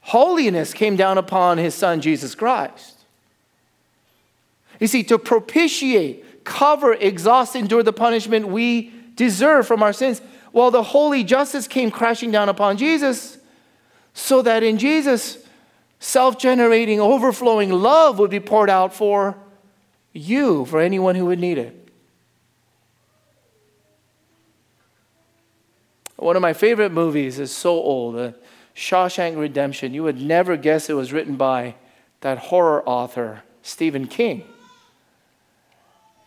holiness 0.01 0.73
came 0.73 0.95
down 0.95 1.17
upon 1.17 1.57
his 1.57 1.75
son, 1.75 2.01
Jesus 2.01 2.33
Christ. 2.33 3.05
You 4.79 4.87
see, 4.87 5.03
to 5.03 5.17
propitiate, 5.19 6.43
cover, 6.43 6.93
exhaust, 6.93 7.55
endure 7.55 7.83
the 7.83 7.93
punishment 7.93 8.47
we 8.47 8.91
deserve 9.15 9.67
from 9.67 9.81
our 9.81 9.93
sins, 9.93 10.21
well, 10.51 10.71
the 10.71 10.83
holy 10.83 11.23
justice 11.23 11.67
came 11.67 11.91
crashing 11.91 12.31
down 12.31 12.49
upon 12.49 12.77
Jesus 12.77 13.37
so 14.13 14.41
that 14.41 14.63
in 14.63 14.77
Jesus, 14.77 15.45
self 15.99 16.39
generating, 16.39 16.99
overflowing 16.99 17.71
love 17.71 18.19
would 18.19 18.31
be 18.31 18.39
poured 18.39 18.69
out 18.69 18.93
for 18.93 19.37
you, 20.13 20.65
for 20.65 20.79
anyone 20.79 21.15
who 21.15 21.25
would 21.25 21.39
need 21.39 21.57
it. 21.57 21.89
One 26.15 26.37
of 26.37 26.41
my 26.41 26.53
favorite 26.53 26.93
movies 26.93 27.39
is 27.39 27.53
so 27.53 27.71
old. 27.71 28.15
Uh, 28.15 28.31
Shawshank 28.73 29.37
Redemption, 29.37 29.93
you 29.93 30.03
would 30.03 30.21
never 30.21 30.55
guess 30.57 30.89
it 30.89 30.93
was 30.93 31.11
written 31.11 31.35
by 31.35 31.75
that 32.21 32.37
horror 32.37 32.81
author, 32.87 33.43
Stephen 33.61 34.07
King. 34.07 34.45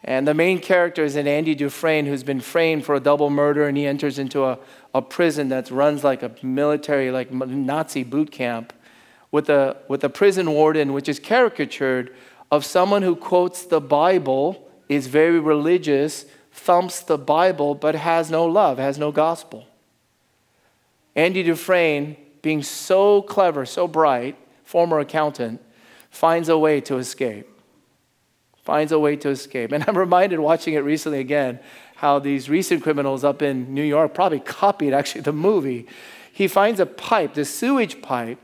And 0.05 0.29
the 0.29 0.35
main 0.35 0.61
character 0.61 1.05
is 1.05 1.17
an 1.17 1.27
Andy 1.27 1.55
Dufresne 1.55 2.07
who's 2.07 2.23
been 2.23 2.41
framed 2.41 2.85
for 2.85 2.95
a 2.95 3.01
double 3.01 3.31
murder, 3.31 3.67
and 3.67 3.77
he 3.77 3.87
enters 3.87 4.19
into 4.19 4.45
a, 4.45 4.59
a 4.95 5.03
prison 5.03 5.49
that 5.49 5.71
runs 5.71 6.05
like 6.05 6.23
a 6.23 6.31
military, 6.43 7.11
like 7.11 7.33
Nazi 7.33 8.05
boot 8.05 8.31
camp, 8.31 8.73
with 9.31 9.51
a, 9.51 9.77
with 9.89 10.05
a 10.05 10.09
prison 10.09 10.53
warden, 10.53 10.93
which 10.93 11.09
is 11.09 11.19
caricatured 11.19 12.15
of 12.51 12.65
someone 12.65 13.03
who 13.03 13.17
quotes 13.17 13.65
the 13.65 13.81
Bible, 13.81 14.69
is 14.89 15.09
very 15.09 15.41
religious, 15.41 16.25
thumps 16.53 17.01
the 17.01 17.19
Bible, 17.19 17.75
but 17.75 17.95
has 17.95 18.31
no 18.31 18.47
love, 18.47 18.79
has 18.79 18.99
no 18.99 19.13
gospel. 19.13 19.67
Andy 21.15 21.43
Dufresne 21.43 22.17
being 22.41 22.63
so 22.63 23.21
clever, 23.23 23.67
so 23.67 23.89
bright, 23.89 24.37
former 24.65 25.01
accountant, 25.01 25.61
finds 26.11 26.49
a 26.49 26.57
way 26.57 26.81
to 26.83 26.97
escape. 26.97 27.49
Finds 28.69 28.93
a 28.93 28.99
way 28.99 29.17
to 29.17 29.31
escape. 29.31 29.73
And 29.79 29.83
I'm 29.89 29.97
reminded 29.97 30.41
watching 30.41 30.75
it 30.75 30.81
recently 30.81 31.21
again 31.21 31.59
how 31.97 32.19
these 32.19 32.51
recent 32.51 32.83
criminals 32.83 33.25
up 33.25 33.41
in 33.41 33.73
New 33.73 33.83
York 33.83 34.13
probably 34.13 34.41
copied 34.41 34.93
actually 34.93 35.23
the 35.23 35.33
movie. 35.33 35.87
He 36.31 36.49
finds 36.49 36.79
a 36.79 36.85
pipe, 36.85 37.33
the 37.33 37.47
sewage 37.47 38.03
pipe, 38.03 38.39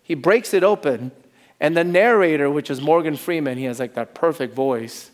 he 0.00 0.14
breaks 0.14 0.54
it 0.54 0.62
open, 0.62 1.10
and 1.58 1.76
the 1.76 1.82
narrator, 1.82 2.48
which 2.48 2.70
is 2.70 2.80
Morgan 2.80 3.16
Freeman, 3.16 3.58
he 3.58 3.64
has 3.64 3.80
like 3.80 3.94
that 3.94 4.14
perfect 4.14 4.54
voice, 4.54 5.10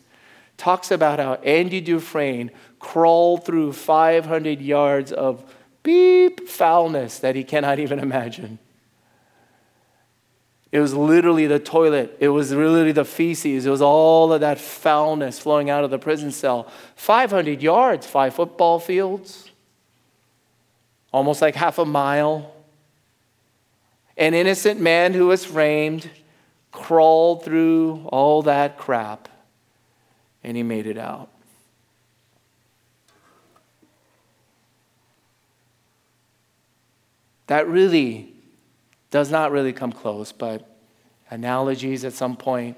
talks 0.58 0.90
about 0.90 1.18
how 1.18 1.36
Andy 1.36 1.80
Dufresne 1.80 2.50
crawled 2.78 3.46
through 3.46 3.72
500 3.72 4.60
yards 4.60 5.10
of 5.10 5.42
beep 5.82 6.46
foulness 6.46 7.18
that 7.20 7.34
he 7.34 7.44
cannot 7.44 7.78
even 7.84 7.98
imagine. 7.98 8.58
It 10.72 10.78
was 10.78 10.94
literally 10.94 11.46
the 11.46 11.58
toilet. 11.58 12.16
It 12.20 12.28
was 12.28 12.52
literally 12.52 12.92
the 12.92 13.04
feces. 13.04 13.66
It 13.66 13.70
was 13.70 13.82
all 13.82 14.32
of 14.32 14.40
that 14.40 14.58
foulness 14.58 15.38
flowing 15.38 15.68
out 15.68 15.82
of 15.82 15.90
the 15.90 15.98
prison 15.98 16.30
cell. 16.30 16.70
500 16.94 17.60
yards, 17.60 18.06
five 18.06 18.34
football 18.34 18.78
fields, 18.78 19.50
almost 21.12 21.42
like 21.42 21.56
half 21.56 21.78
a 21.78 21.84
mile. 21.84 22.54
An 24.16 24.34
innocent 24.34 24.80
man 24.80 25.12
who 25.12 25.26
was 25.28 25.44
framed 25.44 26.08
crawled 26.70 27.44
through 27.44 28.06
all 28.12 28.42
that 28.42 28.78
crap 28.78 29.28
and 30.44 30.56
he 30.56 30.62
made 30.62 30.86
it 30.86 30.98
out. 30.98 31.30
that 37.50 37.66
really 37.66 38.32
does 39.10 39.30
not 39.30 39.50
really 39.50 39.72
come 39.72 39.92
close, 39.92 40.32
but 40.32 40.66
analogies 41.30 42.04
at 42.04 42.12
some 42.12 42.36
point, 42.36 42.76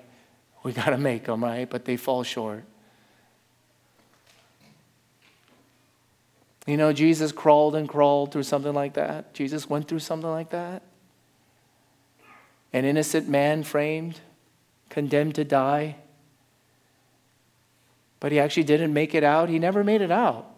we 0.63 0.73
got 0.73 0.91
to 0.91 0.99
make 0.99 1.25
them, 1.25 1.43
right? 1.43 1.69
But 1.69 1.85
they 1.85 1.97
fall 1.97 2.23
short. 2.23 2.65
You 6.67 6.77
know, 6.77 6.93
Jesus 6.93 7.33
crawled 7.33 7.75
and 7.75 7.89
crawled 7.89 8.33
through 8.33 8.45
something 8.45 8.73
like 8.73 8.95
that. 8.95 9.35
Jesus 9.35 9.69
went 9.69 9.89
through 9.89 9.99
something 9.99 10.31
like 10.31 10.51
that. 10.51 10.83
An 12.73 12.85
innocent 12.85 13.29
man 13.29 13.65
framed, 13.65 14.21
condemned 14.89 15.35
to 15.35 15.45
die. 15.45 15.97
But 18.21 18.31
he 18.31 18.39
actually 18.39 18.63
didn't 18.63 18.93
make 18.93 19.15
it 19.15 19.25
out. 19.25 19.49
He 19.49 19.59
never 19.59 19.83
made 19.83 20.01
it 20.01 20.13
out. 20.13 20.52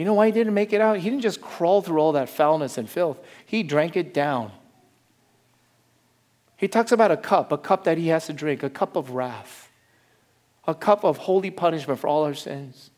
You 0.00 0.06
know 0.06 0.14
why 0.14 0.24
he 0.24 0.32
didn't 0.32 0.54
make 0.54 0.72
it 0.72 0.80
out? 0.80 0.96
He 0.96 1.10
didn't 1.10 1.20
just 1.20 1.42
crawl 1.42 1.82
through 1.82 1.98
all 1.98 2.12
that 2.12 2.30
foulness 2.30 2.78
and 2.78 2.88
filth, 2.88 3.18
he 3.44 3.62
drank 3.62 3.98
it 3.98 4.14
down. 4.14 4.50
He 6.56 6.68
talks 6.68 6.90
about 6.90 7.10
a 7.10 7.18
cup, 7.18 7.52
a 7.52 7.58
cup 7.58 7.84
that 7.84 7.98
he 7.98 8.08
has 8.08 8.24
to 8.24 8.32
drink, 8.32 8.62
a 8.62 8.70
cup 8.70 8.96
of 8.96 9.10
wrath, 9.10 9.70
a 10.66 10.74
cup 10.74 11.04
of 11.04 11.18
holy 11.18 11.50
punishment 11.50 12.00
for 12.00 12.08
all 12.08 12.24
our 12.24 12.32
sins. 12.32 12.88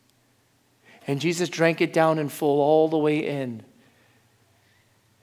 And 1.08 1.20
Jesus 1.20 1.48
drank 1.48 1.80
it 1.80 1.92
down 1.92 2.20
in 2.20 2.28
full 2.28 2.60
all 2.60 2.86
the 2.86 2.98
way 2.98 3.26
in. 3.26 3.64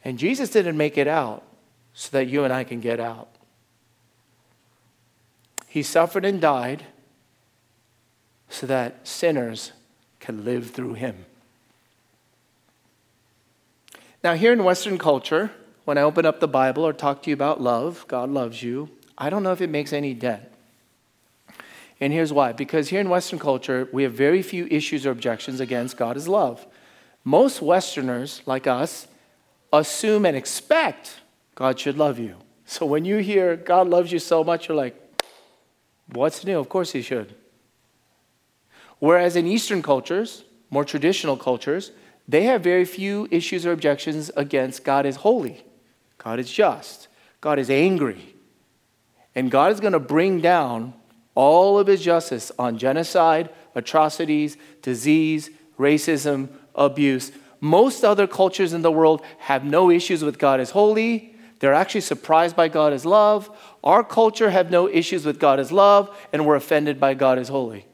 And 0.04 0.20
Jesus 0.20 0.50
didn't 0.50 0.76
make 0.76 0.98
it 0.98 1.08
out 1.08 1.46
so 1.94 2.10
that 2.12 2.28
you 2.28 2.44
and 2.44 2.52
I 2.52 2.66
can 2.66 2.82
get 2.82 3.00
out. 3.00 3.30
He 5.70 5.82
suffered 5.82 6.26
and 6.26 6.42
died 6.42 6.88
so 8.50 8.68
that 8.68 9.08
sinners 9.08 9.72
can 10.20 10.44
live 10.44 10.72
through 10.72 10.96
him. 10.96 11.24
Now, 14.24 14.34
here 14.34 14.52
in 14.52 14.64
Western 14.64 14.98
culture, 14.98 15.52
when 15.86 15.98
I 15.98 16.02
open 16.02 16.26
up 16.26 16.42
the 16.42 16.48
Bible 16.48 16.86
or 16.86 16.92
talk 16.92 17.24
to 17.24 17.30
you 17.30 17.34
about 17.34 17.62
love, 17.62 18.06
God 18.08 18.30
loves 18.30 18.62
you, 18.62 18.90
I 19.18 19.30
don't 19.30 19.44
know 19.44 19.54
if 19.54 19.62
it 19.62 19.70
makes 19.70 19.94
any 19.94 20.14
dent. 20.14 20.44
And 22.02 22.14
here's 22.14 22.32
why 22.32 22.54
because 22.54 22.90
here 22.90 23.02
in 23.02 23.10
Western 23.10 23.40
culture, 23.40 23.88
we 23.92 24.04
have 24.04 24.14
very 24.14 24.42
few 24.42 24.68
issues 24.68 25.06
or 25.06 25.12
objections 25.12 25.60
against 25.60 25.98
God 25.98 26.18
is 26.18 26.28
love. 26.28 26.66
Most 27.24 27.62
Westerners, 27.62 28.42
like 28.46 28.68
us, 28.68 29.08
assume 29.72 30.26
and 30.26 30.36
expect 30.36 31.22
God 31.56 31.80
should 31.80 31.98
love 31.98 32.20
you. 32.20 32.36
So 32.66 32.86
when 32.86 33.06
you 33.06 33.18
hear 33.18 33.56
God 33.56 33.88
loves 33.88 34.12
you 34.12 34.20
so 34.20 34.44
much, 34.44 34.68
you're 34.68 34.78
like, 34.78 34.96
what's 36.08 36.46
new? 36.46 36.60
Of 36.60 36.70
course 36.70 36.92
He 36.92 37.02
should. 37.02 37.36
Whereas 39.00 39.36
in 39.36 39.48
Eastern 39.48 39.82
cultures, 39.82 40.44
more 40.70 40.86
traditional 40.86 41.36
cultures, 41.36 41.92
they 42.30 42.44
have 42.44 42.62
very 42.62 42.86
few 42.86 43.28
issues 43.32 43.66
or 43.66 43.72
objections 43.72 44.30
against 44.38 44.84
God 44.84 45.08
is 45.08 45.18
holy, 45.18 45.66
God 46.20 46.40
is 46.40 46.52
just, 46.52 47.08
God 47.42 47.58
is 47.58 47.70
angry. 47.72 48.36
And 49.36 49.50
God 49.50 49.72
is 49.72 49.80
going 49.80 49.94
to 49.94 50.00
bring 50.00 50.42
down 50.42 50.94
all 51.34 51.80
of 51.80 51.88
his 51.88 52.02
justice 52.02 52.52
on 52.60 52.78
genocide, 52.78 53.50
atrocities, 53.74 54.58
disease, 54.82 55.50
racism, 55.78 56.50
abuse. 56.76 57.32
Most 57.62 58.04
other 58.04 58.28
cultures 58.28 58.74
in 58.74 58.82
the 58.82 58.92
world 58.92 59.24
have 59.40 59.64
no 59.64 59.90
issues 59.90 60.24
with 60.24 60.38
God 60.38 60.60
as 60.60 60.72
holy. 60.72 61.36
They're 61.60 61.74
actually 61.74 62.02
surprised 62.02 62.56
by 62.56 62.68
God 62.68 62.92
as 62.94 63.06
love. 63.06 63.50
Our 63.84 64.04
culture 64.04 64.50
have 64.50 64.70
no 64.70 64.88
issues 64.90 65.26
with 65.26 65.40
God 65.40 65.60
as 65.60 65.72
love, 65.72 66.16
and 66.34 66.46
we're 66.46 66.56
offended 66.56 67.00
by 67.00 67.14
God 67.14 67.38
as 67.38 67.50
holy. 67.50 67.86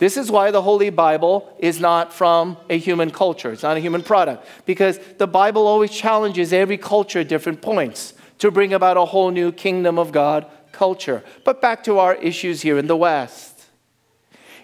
This 0.00 0.16
is 0.16 0.30
why 0.30 0.50
the 0.50 0.62
Holy 0.62 0.88
Bible 0.88 1.54
is 1.58 1.78
not 1.78 2.10
from 2.10 2.56
a 2.70 2.78
human 2.78 3.10
culture. 3.10 3.52
It's 3.52 3.62
not 3.62 3.76
a 3.76 3.80
human 3.80 4.02
product. 4.02 4.46
Because 4.64 4.98
the 5.18 5.26
Bible 5.26 5.66
always 5.66 5.90
challenges 5.90 6.54
every 6.54 6.78
culture 6.78 7.20
at 7.20 7.28
different 7.28 7.60
points 7.60 8.14
to 8.38 8.50
bring 8.50 8.72
about 8.72 8.96
a 8.96 9.04
whole 9.04 9.30
new 9.30 9.52
kingdom 9.52 9.98
of 9.98 10.10
God 10.10 10.46
culture. 10.72 11.22
But 11.44 11.60
back 11.60 11.84
to 11.84 11.98
our 11.98 12.14
issues 12.14 12.62
here 12.62 12.78
in 12.78 12.86
the 12.86 12.96
West. 12.96 13.66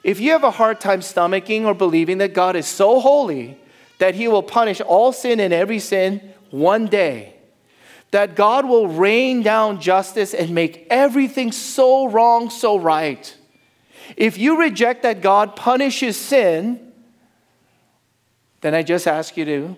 If 0.03 0.21
you 0.21 0.33
have 0.33 0.43
a 0.43 0.53
hard 0.53 0.81
time 0.81 1.01
stomaching 1.01 1.67
or 1.67 1.75
believing 1.75 2.17
that 2.19 2.33
God 2.33 2.57
is 2.57 2.67
so 2.67 2.99
holy 2.99 3.59
that 3.99 4.15
he 4.15 4.29
will 4.29 4.43
punish 4.43 4.81
all 4.81 5.13
sin 5.13 5.39
and 5.39 5.53
every 5.53 5.81
sin 5.81 6.33
one 6.51 6.87
day, 6.87 7.35
that 8.11 8.37
God 8.37 8.65
will 8.65 8.89
rain 8.89 9.43
down 9.43 9.83
justice 9.83 10.33
and 10.33 10.55
make 10.55 10.87
everything 10.89 11.53
so 11.53 12.09
wrong 12.09 12.49
so 12.49 12.79
right. 12.79 13.37
If 14.17 14.39
you 14.39 14.61
reject 14.61 15.03
that 15.03 15.23
God 15.23 15.57
punishes 15.57 16.17
sin, 16.17 16.93
then 18.61 18.75
I 18.75 18.83
just 18.83 19.07
ask 19.07 19.37
you 19.37 19.45
to 19.45 19.77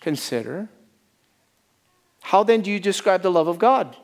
consider 0.00 0.68
how 2.20 2.42
then 2.42 2.62
do 2.62 2.70
you 2.70 2.80
describe 2.80 3.22
the 3.22 3.30
love 3.30 3.48
of 3.48 3.58
God? 3.58 3.96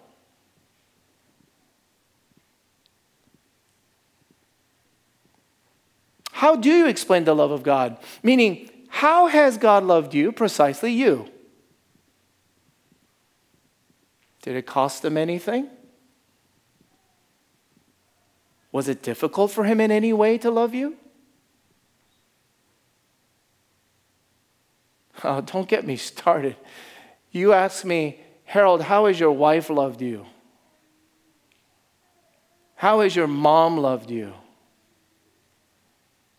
How 6.33 6.55
do 6.57 6.71
you 6.71 6.87
explain 6.87 7.25
the 7.25 7.35
love 7.35 7.51
of 7.51 7.63
God? 7.63 7.99
Meaning, 8.23 8.71
how 8.89 9.27
has 9.27 9.59
God 9.59 9.85
loved 9.85 10.15
you, 10.15 10.33
precisely 10.33 10.93
you? 10.93 11.29
Did 14.43 14.57
it 14.57 14.67
cost 14.67 15.05
him 15.05 15.17
anything? 15.17 15.69
Was 18.73 18.89
it 18.89 19.03
difficult 19.03 19.51
for 19.51 19.65
him 19.65 19.81
in 19.81 19.91
any 19.91 20.13
way 20.13 20.39
to 20.39 20.51
love 20.51 20.75
you? 20.75 20.97
Oh, 25.23 25.43
don't 25.43 25.69
get 25.69 25.87
me 25.87 25.97
started. 25.97 26.57
You 27.31 27.53
ask 27.53 27.85
me, 27.85 28.21
Harold, 28.45 28.81
how 28.81 29.05
has 29.05 29.21
your 29.21 29.33
wife 29.33 29.69
loved 29.69 30.01
you? 30.01 30.25
How 32.75 33.01
has 33.01 33.15
your 33.15 33.27
mom 33.27 33.77
loved 33.77 34.11
you? 34.11 34.33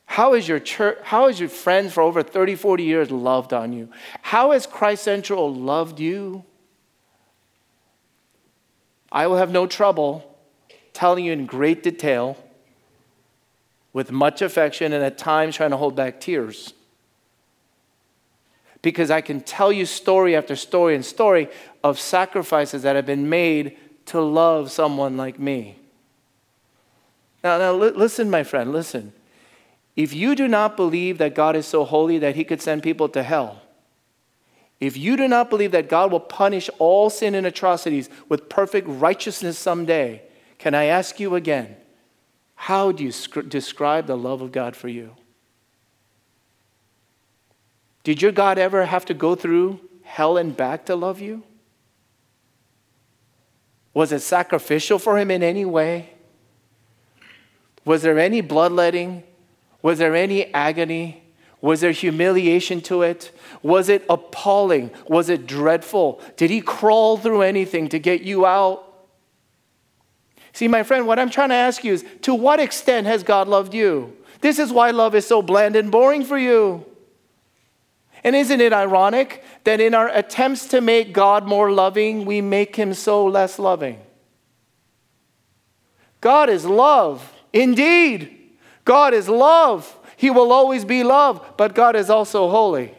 How 0.06 0.34
has 0.34 0.48
your 0.48 0.60
church, 0.60 0.98
how 1.04 1.28
has 1.28 1.39
your 1.39 1.48
friends 1.48 1.94
for 1.94 2.02
over 2.02 2.24
30, 2.24 2.56
40 2.56 2.84
years 2.84 3.12
loved 3.12 3.54
on 3.54 3.72
you? 3.72 3.89
How 4.24 4.50
has 4.50 4.65
Christ 4.65 5.04
Central 5.04 5.54
loved 5.54 6.00
you? 6.00 6.44
I 9.12 9.28
will 9.28 9.38
have 9.38 9.52
no 9.52 9.67
trouble 9.67 10.31
telling 11.01 11.25
you 11.25 11.33
in 11.33 11.47
great 11.47 11.81
detail, 11.81 12.37
with 13.91 14.11
much 14.11 14.39
affection, 14.39 14.93
and 14.93 15.03
at 15.03 15.17
times 15.17 15.55
trying 15.55 15.71
to 15.71 15.77
hold 15.77 15.95
back 15.95 16.21
tears. 16.21 16.75
Because 18.83 19.09
I 19.09 19.19
can 19.19 19.41
tell 19.41 19.71
you 19.71 19.87
story 19.87 20.35
after 20.35 20.55
story 20.55 20.93
and 20.93 21.03
story 21.03 21.49
of 21.83 21.99
sacrifices 21.99 22.83
that 22.83 22.95
have 22.95 23.07
been 23.07 23.27
made 23.27 23.77
to 24.05 24.21
love 24.21 24.69
someone 24.69 25.17
like 25.17 25.39
me. 25.39 25.75
Now, 27.43 27.57
now 27.57 27.73
li- 27.73 27.89
listen, 27.95 28.29
my 28.29 28.43
friend, 28.43 28.71
listen. 28.71 29.11
If 29.95 30.13
you 30.13 30.35
do 30.35 30.47
not 30.47 30.77
believe 30.77 31.17
that 31.17 31.33
God 31.33 31.55
is 31.55 31.65
so 31.65 31.83
holy 31.83 32.19
that 32.19 32.35
he 32.35 32.43
could 32.43 32.61
send 32.61 32.83
people 32.83 33.09
to 33.09 33.23
hell, 33.23 33.63
if 34.79 34.95
you 34.95 35.17
do 35.17 35.27
not 35.27 35.49
believe 35.49 35.71
that 35.71 35.89
God 35.89 36.11
will 36.11 36.19
punish 36.19 36.69
all 36.77 37.09
sin 37.09 37.33
and 37.33 37.47
atrocities 37.47 38.07
with 38.29 38.49
perfect 38.49 38.87
righteousness 38.87 39.57
someday, 39.57 40.21
can 40.62 40.76
I 40.76 40.86
ask 40.86 41.19
you 41.19 41.34
again, 41.34 41.76
how 42.54 42.91
do 42.91 43.04
you 43.04 43.12
sc- 43.12 43.50
describe 43.50 44.06
the 44.06 44.15
love 44.15 44.43
of 44.43 44.52
God 44.52 44.76
for 44.76 44.89
you? 44.89 45.15
Did 48.04 48.21
your 48.21 48.32
God 48.32 48.60
ever 48.60 48.86
have 48.86 49.04
to 49.06 49.15
go 49.15 49.34
through 49.34 49.80
hell 50.04 50.38
and 50.38 50.56
back 50.56 50.86
to 50.86 50.95
love 50.95 51.19
you? 51.19 51.41
Was 53.95 54.12
it 54.12 54.19
sacrificial 54.19 55.00
for 55.00 55.17
him 55.17 55.32
in 55.32 55.41
any 55.41 55.65
way? 55.65 56.12
Was 57.84 58.04
there 58.04 58.19
any 58.19 58.41
bloodletting? 58.41 59.24
Was 59.82 59.97
there 59.97 60.15
any 60.15 60.54
agony? 60.54 61.24
Was 61.60 61.82
there 61.82 61.91
humiliation 61.91 62.82
to 62.82 63.02
it? 63.02 63.32
Was 63.63 63.89
it 63.89 64.06
appalling? 64.08 64.91
Was 65.08 65.28
it 65.28 65.47
dreadful? 65.47 66.21
Did 66.38 66.52
he 66.52 66.62
crawl 66.62 67.17
through 67.17 67.41
anything 67.41 67.89
to 67.89 67.97
get 67.97 68.21
you 68.21 68.45
out? 68.45 68.90
See, 70.53 70.67
my 70.67 70.83
friend, 70.83 71.07
what 71.07 71.19
I'm 71.19 71.29
trying 71.29 71.49
to 71.49 71.55
ask 71.55 71.83
you 71.83 71.93
is 71.93 72.05
to 72.23 72.35
what 72.35 72.59
extent 72.59 73.07
has 73.07 73.23
God 73.23 73.47
loved 73.47 73.73
you? 73.73 74.15
This 74.41 74.59
is 74.59 74.71
why 74.71 74.91
love 74.91 75.15
is 75.15 75.25
so 75.25 75.41
bland 75.41 75.75
and 75.75 75.91
boring 75.91 76.25
for 76.25 76.37
you. 76.37 76.85
And 78.23 78.35
isn't 78.35 78.61
it 78.61 78.73
ironic 78.73 79.43
that 79.63 79.79
in 79.79 79.93
our 79.93 80.09
attempts 80.09 80.67
to 80.67 80.81
make 80.81 81.13
God 81.13 81.47
more 81.47 81.71
loving, 81.71 82.25
we 82.25 82.41
make 82.41 82.75
him 82.75 82.93
so 82.93 83.25
less 83.25 83.57
loving? 83.57 83.99
God 86.19 86.49
is 86.49 86.65
love. 86.65 87.33
Indeed, 87.51 88.37
God 88.85 89.13
is 89.13 89.27
love. 89.27 89.97
He 90.17 90.29
will 90.29 90.51
always 90.51 90.85
be 90.85 91.03
love, 91.03 91.53
but 91.57 91.73
God 91.73 91.95
is 91.95 92.09
also 92.09 92.49
holy. 92.49 92.93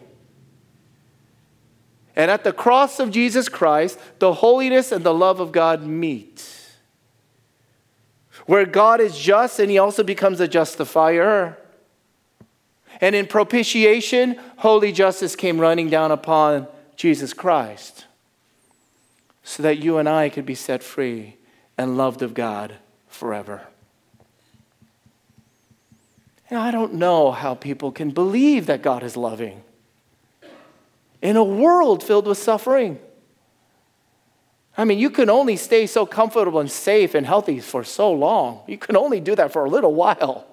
And 2.16 2.30
at 2.30 2.44
the 2.44 2.52
cross 2.52 2.98
of 2.98 3.10
Jesus 3.10 3.48
Christ, 3.48 3.98
the 4.18 4.34
holiness 4.34 4.92
and 4.92 5.04
the 5.04 5.14
love 5.14 5.40
of 5.40 5.52
God 5.52 5.86
meet. 5.86 6.61
Where 8.46 8.66
God 8.66 9.00
is 9.00 9.18
just 9.18 9.58
and 9.58 9.70
he 9.70 9.78
also 9.78 10.02
becomes 10.02 10.40
a 10.40 10.48
justifier. 10.48 11.58
And 13.00 13.14
in 13.14 13.26
propitiation, 13.26 14.38
holy 14.58 14.92
justice 14.92 15.36
came 15.36 15.60
running 15.60 15.88
down 15.88 16.10
upon 16.10 16.66
Jesus 16.96 17.32
Christ 17.32 18.06
so 19.42 19.62
that 19.62 19.78
you 19.78 19.98
and 19.98 20.08
I 20.08 20.28
could 20.28 20.46
be 20.46 20.54
set 20.54 20.82
free 20.82 21.36
and 21.76 21.96
loved 21.96 22.22
of 22.22 22.34
God 22.34 22.76
forever. 23.08 23.62
And 26.48 26.58
I 26.58 26.70
don't 26.70 26.94
know 26.94 27.32
how 27.32 27.54
people 27.54 27.92
can 27.92 28.10
believe 28.10 28.66
that 28.66 28.82
God 28.82 29.02
is 29.02 29.16
loving 29.16 29.62
in 31.22 31.36
a 31.36 31.44
world 31.44 32.02
filled 32.02 32.26
with 32.26 32.36
suffering. 32.36 32.98
I 34.76 34.84
mean, 34.84 34.98
you 34.98 35.10
can 35.10 35.28
only 35.28 35.56
stay 35.56 35.86
so 35.86 36.06
comfortable 36.06 36.58
and 36.58 36.70
safe 36.70 37.14
and 37.14 37.26
healthy 37.26 37.60
for 37.60 37.84
so 37.84 38.10
long. 38.10 38.62
You 38.66 38.78
can 38.78 38.96
only 38.96 39.20
do 39.20 39.34
that 39.36 39.52
for 39.52 39.64
a 39.64 39.68
little 39.68 39.94
while. 39.94 40.46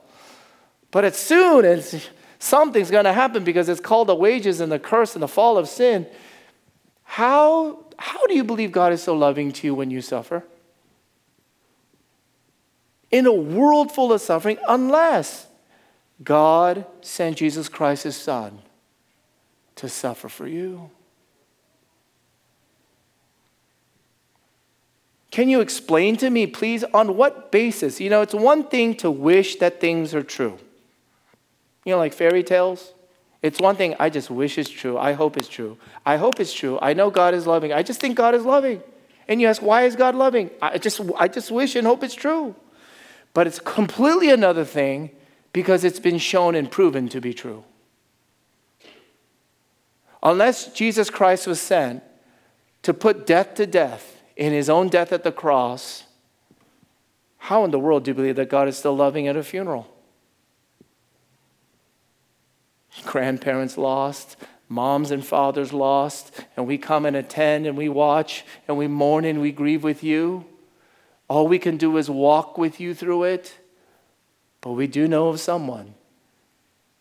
But 0.91 1.05
as 1.05 1.15
soon 1.15 1.63
as 1.63 2.09
something's 2.37 2.91
going 2.91 3.05
to 3.05 3.13
happen 3.13 3.43
because 3.43 3.69
it's 3.69 3.79
called 3.79 4.09
the 4.09 4.15
wages 4.15 4.59
and 4.59 4.71
the 4.71 4.79
curse 4.79 5.13
and 5.13 5.23
the 5.23 5.27
fall 5.27 5.57
of 5.57 5.69
sin, 5.69 6.05
how, 7.03 7.85
how 7.97 8.25
do 8.27 8.35
you 8.35 8.43
believe 8.43 8.71
God 8.71 8.91
is 8.91 9.01
so 9.01 9.15
loving 9.15 9.51
to 9.53 9.67
you 9.67 9.73
when 9.73 9.89
you 9.89 10.01
suffer? 10.01 10.43
In 13.09 13.25
a 13.25 13.33
world 13.33 13.91
full 13.91 14.11
of 14.11 14.21
suffering, 14.21 14.57
unless 14.67 15.47
God 16.23 16.85
sent 17.01 17.37
Jesus 17.37 17.69
Christ, 17.69 18.03
his 18.03 18.17
Son, 18.17 18.59
to 19.75 19.87
suffer 19.87 20.27
for 20.27 20.45
you. 20.45 20.91
Can 25.31 25.47
you 25.47 25.61
explain 25.61 26.17
to 26.17 26.29
me, 26.29 26.47
please, 26.47 26.83
on 26.93 27.15
what 27.15 27.51
basis? 27.51 28.01
You 28.01 28.09
know, 28.09 28.21
it's 28.21 28.33
one 28.33 28.63
thing 28.63 28.95
to 28.95 29.11
wish 29.11 29.57
that 29.57 29.79
things 29.79 30.15
are 30.15 30.23
true. 30.23 30.57
You 31.85 31.93
know, 31.93 31.99
like 31.99 32.13
fairy 32.13 32.43
tales. 32.43 32.93
It's 33.41 33.59
one 33.59 33.75
thing, 33.75 33.95
I 33.99 34.09
just 34.09 34.29
wish 34.29 34.57
is 34.57 34.69
true. 34.69 34.97
I 34.97 35.13
hope 35.13 35.37
it's 35.37 35.47
true. 35.47 35.77
I 36.05 36.17
hope 36.17 36.39
it's 36.39 36.53
true. 36.53 36.77
I 36.81 36.93
know 36.93 37.09
God 37.09 37.33
is 37.33 37.47
loving. 37.47 37.71
I 37.71 37.83
just 37.83 38.01
think 38.01 38.17
God 38.17 38.35
is 38.35 38.43
loving. 38.43 38.81
And 39.27 39.39
you 39.39 39.47
ask, 39.47 39.61
why 39.61 39.83
is 39.83 39.95
God 39.95 40.15
loving? 40.15 40.49
I 40.61 40.77
just, 40.77 40.99
I 41.17 41.27
just 41.27 41.51
wish 41.51 41.75
and 41.75 41.85
hope 41.85 42.03
it's 42.03 42.15
true. 42.15 42.55
But 43.33 43.47
it's 43.47 43.59
completely 43.59 44.31
another 44.31 44.65
thing 44.65 45.11
because 45.53 45.83
it's 45.83 45.99
been 45.99 46.17
shown 46.17 46.55
and 46.55 46.69
proven 46.69 47.07
to 47.09 47.21
be 47.21 47.33
true. 47.33 47.63
Unless 50.21 50.73
Jesus 50.73 51.09
Christ 51.09 51.47
was 51.47 51.61
sent 51.61 52.03
to 52.81 52.93
put 52.93 53.25
death 53.25 53.53
to 53.55 53.65
death 53.65 54.18
in 54.39 54.53
his 54.53 54.69
own 54.69 54.87
death 54.87 55.11
at 55.11 55.25
the 55.25 55.33
cross, 55.33 56.05
how 57.39 57.65
in 57.65 57.71
the 57.71 57.77
world 57.77 58.05
do 58.05 58.11
you 58.11 58.15
believe 58.15 58.37
that 58.37 58.47
God 58.47 58.69
is 58.69 58.77
still 58.77 58.95
loving 58.95 59.27
at 59.27 59.35
a 59.35 59.43
funeral? 59.43 59.93
Grandparents 63.03 63.77
lost, 63.77 64.37
moms 64.69 65.11
and 65.11 65.25
fathers 65.25 65.73
lost, 65.73 66.31
and 66.55 66.65
we 66.65 66.77
come 66.77 67.05
and 67.05 67.17
attend 67.17 67.67
and 67.67 67.77
we 67.77 67.89
watch 67.89 68.45
and 68.65 68.77
we 68.77 68.87
mourn 68.87 69.25
and 69.25 69.41
we 69.41 69.51
grieve 69.51 69.83
with 69.83 70.05
you. 70.05 70.45
All 71.27 71.45
we 71.45 71.59
can 71.59 71.75
do 71.75 71.97
is 71.97 72.09
walk 72.09 72.57
with 72.57 72.79
you 72.79 72.93
through 72.93 73.23
it. 73.23 73.59
But 74.61 74.71
we 74.71 74.87
do 74.87 75.05
know 75.05 75.27
of 75.27 75.41
someone 75.41 75.95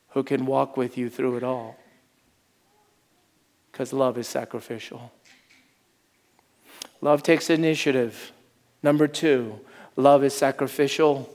who 0.09 0.25
can 0.25 0.45
walk 0.45 0.77
with 0.77 0.99
you 0.99 1.09
through 1.09 1.37
it 1.37 1.45
all. 1.45 1.77
Because 3.71 3.93
love 3.93 4.19
is 4.19 4.27
sacrificial. 4.27 5.13
Love 7.01 7.23
takes 7.23 7.51
initiative. 7.51 8.33
Number 8.83 9.07
two, 9.09 9.61
love 9.97 10.25
is 10.25 10.35
sacrificial. 10.35 11.35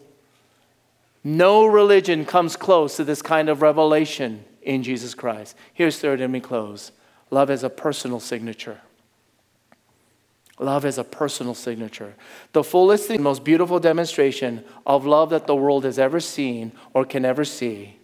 No 1.24 1.66
religion 1.66 2.26
comes 2.26 2.56
close 2.56 2.98
to 2.98 3.04
this 3.04 3.22
kind 3.22 3.50
of 3.50 3.62
revelation 3.62 4.44
in 4.62 4.84
Jesus 4.84 5.14
Christ. 5.14 5.56
Here's 5.74 6.00
third, 6.00 6.22
and 6.22 6.34
we 6.34 6.40
close. 6.40 6.92
Love 7.30 7.50
is 7.50 7.64
a 7.64 7.70
personal 7.70 8.20
signature. 8.20 8.82
Love 10.60 10.86
is 10.86 10.98
a 10.98 11.04
personal 11.04 11.56
signature. 11.56 12.14
The 12.52 12.64
fullest 12.64 13.10
and 13.10 13.24
most 13.24 13.44
beautiful 13.44 13.80
demonstration 13.80 14.64
of 14.86 15.06
love 15.06 15.32
that 15.32 15.48
the 15.48 15.56
world 15.56 15.84
has 15.84 15.98
ever 15.98 16.20
seen 16.20 16.72
or 16.94 17.06
can 17.06 17.26
ever 17.26 17.44
see 17.44 17.98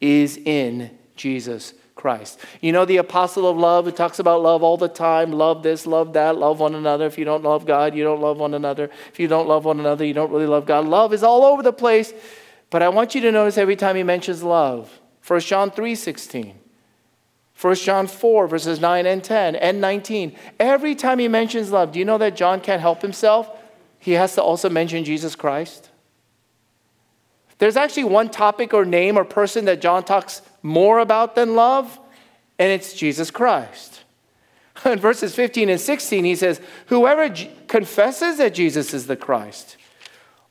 is 0.00 0.36
in 0.36 0.96
Jesus 1.16 1.74
Christ. 2.00 2.40
You 2.62 2.72
know, 2.72 2.86
the 2.86 2.96
apostle 2.96 3.46
of 3.46 3.58
love 3.58 3.84
who 3.84 3.92
talks 3.92 4.18
about 4.18 4.42
love 4.42 4.62
all 4.62 4.78
the 4.78 4.88
time 4.88 5.32
love 5.32 5.62
this, 5.62 5.86
love 5.86 6.14
that, 6.14 6.38
love 6.38 6.58
one 6.58 6.74
another. 6.74 7.04
If 7.04 7.18
you 7.18 7.26
don't 7.26 7.44
love 7.44 7.66
God, 7.66 7.94
you 7.94 8.02
don't 8.02 8.22
love 8.22 8.38
one 8.38 8.54
another. 8.54 8.90
If 9.12 9.20
you 9.20 9.28
don't 9.28 9.46
love 9.46 9.66
one 9.66 9.78
another, 9.78 10.06
you 10.06 10.14
don't 10.14 10.32
really 10.32 10.46
love 10.46 10.64
God. 10.64 10.86
Love 10.86 11.12
is 11.12 11.22
all 11.22 11.44
over 11.44 11.62
the 11.62 11.74
place. 11.74 12.14
But 12.70 12.82
I 12.82 12.88
want 12.88 13.14
you 13.14 13.20
to 13.20 13.30
notice 13.30 13.58
every 13.58 13.76
time 13.76 13.96
he 13.96 14.02
mentions 14.02 14.42
love. 14.42 14.98
1 15.26 15.40
John 15.40 15.70
3 15.70 15.94
16. 15.94 16.58
1 17.60 17.74
John 17.74 18.06
4, 18.06 18.48
verses 18.48 18.80
9 18.80 19.04
and 19.04 19.22
10 19.22 19.56
and 19.56 19.80
19. 19.82 20.34
Every 20.58 20.94
time 20.94 21.18
he 21.18 21.28
mentions 21.28 21.70
love, 21.70 21.92
do 21.92 21.98
you 21.98 22.06
know 22.06 22.16
that 22.16 22.34
John 22.34 22.62
can't 22.62 22.80
help 22.80 23.02
himself? 23.02 23.50
He 23.98 24.12
has 24.12 24.34
to 24.36 24.42
also 24.42 24.70
mention 24.70 25.04
Jesus 25.04 25.36
Christ. 25.36 25.90
There's 27.58 27.76
actually 27.76 28.04
one 28.04 28.30
topic 28.30 28.72
or 28.72 28.86
name 28.86 29.18
or 29.18 29.24
person 29.26 29.66
that 29.66 29.82
John 29.82 30.02
talks 30.02 30.40
more 30.62 30.98
about 30.98 31.34
than 31.34 31.54
love, 31.54 31.98
and 32.58 32.70
it's 32.70 32.92
Jesus 32.92 33.30
Christ. 33.30 34.02
In 34.84 34.98
verses 34.98 35.34
15 35.34 35.68
and 35.68 35.80
16, 35.80 36.24
he 36.24 36.36
says, 36.36 36.60
Whoever 36.86 37.34
confesses 37.68 38.38
that 38.38 38.54
Jesus 38.54 38.94
is 38.94 39.06
the 39.06 39.16
Christ, 39.16 39.76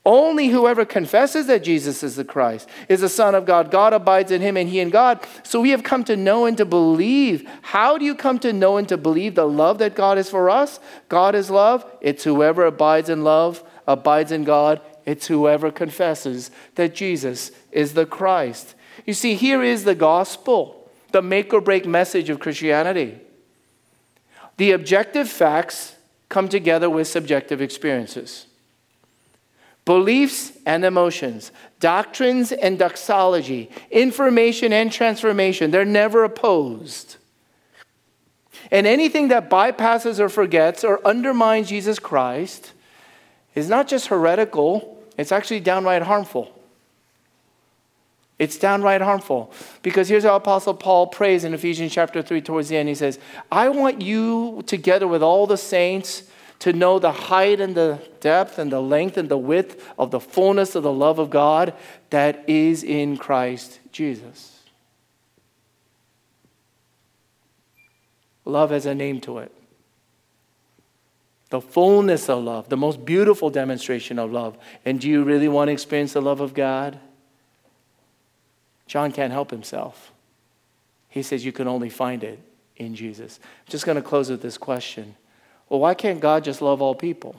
only 0.05 0.47
whoever 0.47 0.85
confesses 0.85 1.47
that 1.47 1.63
Jesus 1.63 2.03
is 2.03 2.15
the 2.15 2.23
Christ 2.23 2.69
is 2.87 3.01
the 3.01 3.09
Son 3.09 3.35
of 3.35 3.45
God. 3.45 3.69
God 3.69 3.93
abides 3.93 4.31
in 4.31 4.41
him 4.41 4.55
and 4.55 4.69
he 4.69 4.79
in 4.79 4.89
God. 4.89 5.25
So 5.43 5.59
we 5.59 5.71
have 5.71 5.83
come 5.83 6.03
to 6.05 6.15
know 6.15 6.45
and 6.45 6.57
to 6.57 6.65
believe. 6.65 7.47
How 7.61 7.97
do 7.97 8.05
you 8.05 8.15
come 8.15 8.39
to 8.39 8.53
know 8.53 8.77
and 8.77 8.87
to 8.89 8.97
believe 8.97 9.35
the 9.35 9.47
love 9.47 9.77
that 9.79 9.95
God 9.95 10.17
is 10.17 10.29
for 10.29 10.49
us? 10.49 10.79
God 11.09 11.35
is 11.35 11.49
love. 11.49 11.85
It's 12.01 12.23
whoever 12.23 12.65
abides 12.65 13.09
in 13.09 13.23
love, 13.23 13.63
abides 13.85 14.31
in 14.31 14.45
God. 14.45 14.81
It's 15.05 15.27
whoever 15.27 15.69
confesses 15.69 16.49
that 16.75 16.95
Jesus 16.95 17.51
is 17.71 17.93
the 17.93 18.05
Christ. 18.05 18.75
You 19.05 19.13
see, 19.13 19.35
here 19.35 19.63
is 19.63 19.83
the 19.83 19.95
gospel, 19.95 20.89
the 21.11 21.21
make 21.21 21.53
or 21.53 21.61
break 21.61 21.85
message 21.85 22.29
of 22.29 22.39
Christianity. 22.39 23.19
The 24.57 24.71
objective 24.71 25.29
facts 25.29 25.95
come 26.27 26.49
together 26.49 26.89
with 26.89 27.07
subjective 27.07 27.61
experiences. 27.61 28.45
Beliefs 29.85 30.51
and 30.65 30.85
emotions, 30.85 31.51
doctrines 31.79 32.51
and 32.51 32.77
doxology, 32.77 33.71
information 33.89 34.71
and 34.71 34.91
transformation, 34.91 35.71
they're 35.71 35.85
never 35.85 36.23
opposed. 36.23 37.15
And 38.69 38.85
anything 38.85 39.29
that 39.29 39.49
bypasses 39.49 40.19
or 40.19 40.29
forgets 40.29 40.83
or 40.83 41.05
undermines 41.07 41.69
Jesus 41.69 41.97
Christ 41.97 42.73
is 43.55 43.67
not 43.67 43.87
just 43.87 44.07
heretical, 44.07 45.03
it's 45.17 45.31
actually 45.31 45.61
downright 45.61 46.03
harmful. 46.03 46.58
It's 48.39 48.57
downright 48.57 49.01
harmful. 49.01 49.51
Because 49.83 50.07
here's 50.07 50.23
how 50.23 50.37
Apostle 50.37 50.73
Paul 50.73 51.07
prays 51.07 51.43
in 51.43 51.53
Ephesians 51.53 51.91
chapter 51.91 52.21
3 52.21 52.41
towards 52.41 52.69
the 52.69 52.77
end. 52.77 52.87
He 52.87 52.95
says, 52.95 53.19
I 53.51 53.67
want 53.67 54.01
you 54.01 54.63
together 54.65 55.07
with 55.07 55.21
all 55.21 55.45
the 55.45 55.57
saints 55.57 56.23
to 56.59 56.73
know 56.73 56.99
the 56.99 57.11
height 57.11 57.59
and 57.59 57.75
the 57.75 58.01
depth 58.21 58.57
and 58.57 58.71
the 58.71 58.81
length 58.81 59.17
and 59.17 59.29
the 59.29 59.37
width 59.37 59.85
of 59.97 60.11
the 60.11 60.19
fullness 60.19 60.73
of 60.75 60.83
the 60.83 60.91
love 60.91 61.19
of 61.19 61.29
God 61.29 61.73
that 62.09 62.43
is 62.47 62.83
in 62.83 63.17
Christ 63.17 63.79
Jesus. 63.91 64.61
Love 68.45 68.71
has 68.71 68.85
a 68.85 68.95
name 68.95 69.21
to 69.21 69.39
it. 69.39 69.53
The 71.49 71.61
fullness 71.61 72.29
of 72.29 72.43
love, 72.43 72.69
the 72.69 72.77
most 72.77 73.03
beautiful 73.05 73.49
demonstration 73.49 74.17
of 74.19 74.31
love. 74.31 74.57
And 74.85 74.99
do 74.99 75.09
you 75.09 75.23
really 75.23 75.47
want 75.47 75.67
to 75.69 75.73
experience 75.73 76.13
the 76.13 76.21
love 76.21 76.41
of 76.41 76.53
God? 76.53 76.99
John 78.89 79.11
can't 79.11 79.31
help 79.31 79.51
himself. 79.51 80.11
He 81.09 81.21
says 81.21 81.45
you 81.45 81.51
can 81.51 81.67
only 81.67 81.89
find 81.89 82.23
it 82.23 82.39
in 82.75 82.95
Jesus. 82.95 83.39
I'm 83.43 83.71
just 83.71 83.85
going 83.85 83.97
to 83.97 84.01
close 84.01 84.29
with 84.29 84.41
this 84.41 84.57
question 84.57 85.15
well, 85.69 85.79
why 85.79 85.93
can't 85.93 86.19
God 86.19 86.43
just 86.43 86.63
love 86.63 86.81
all 86.81 86.95
people? 86.95 87.35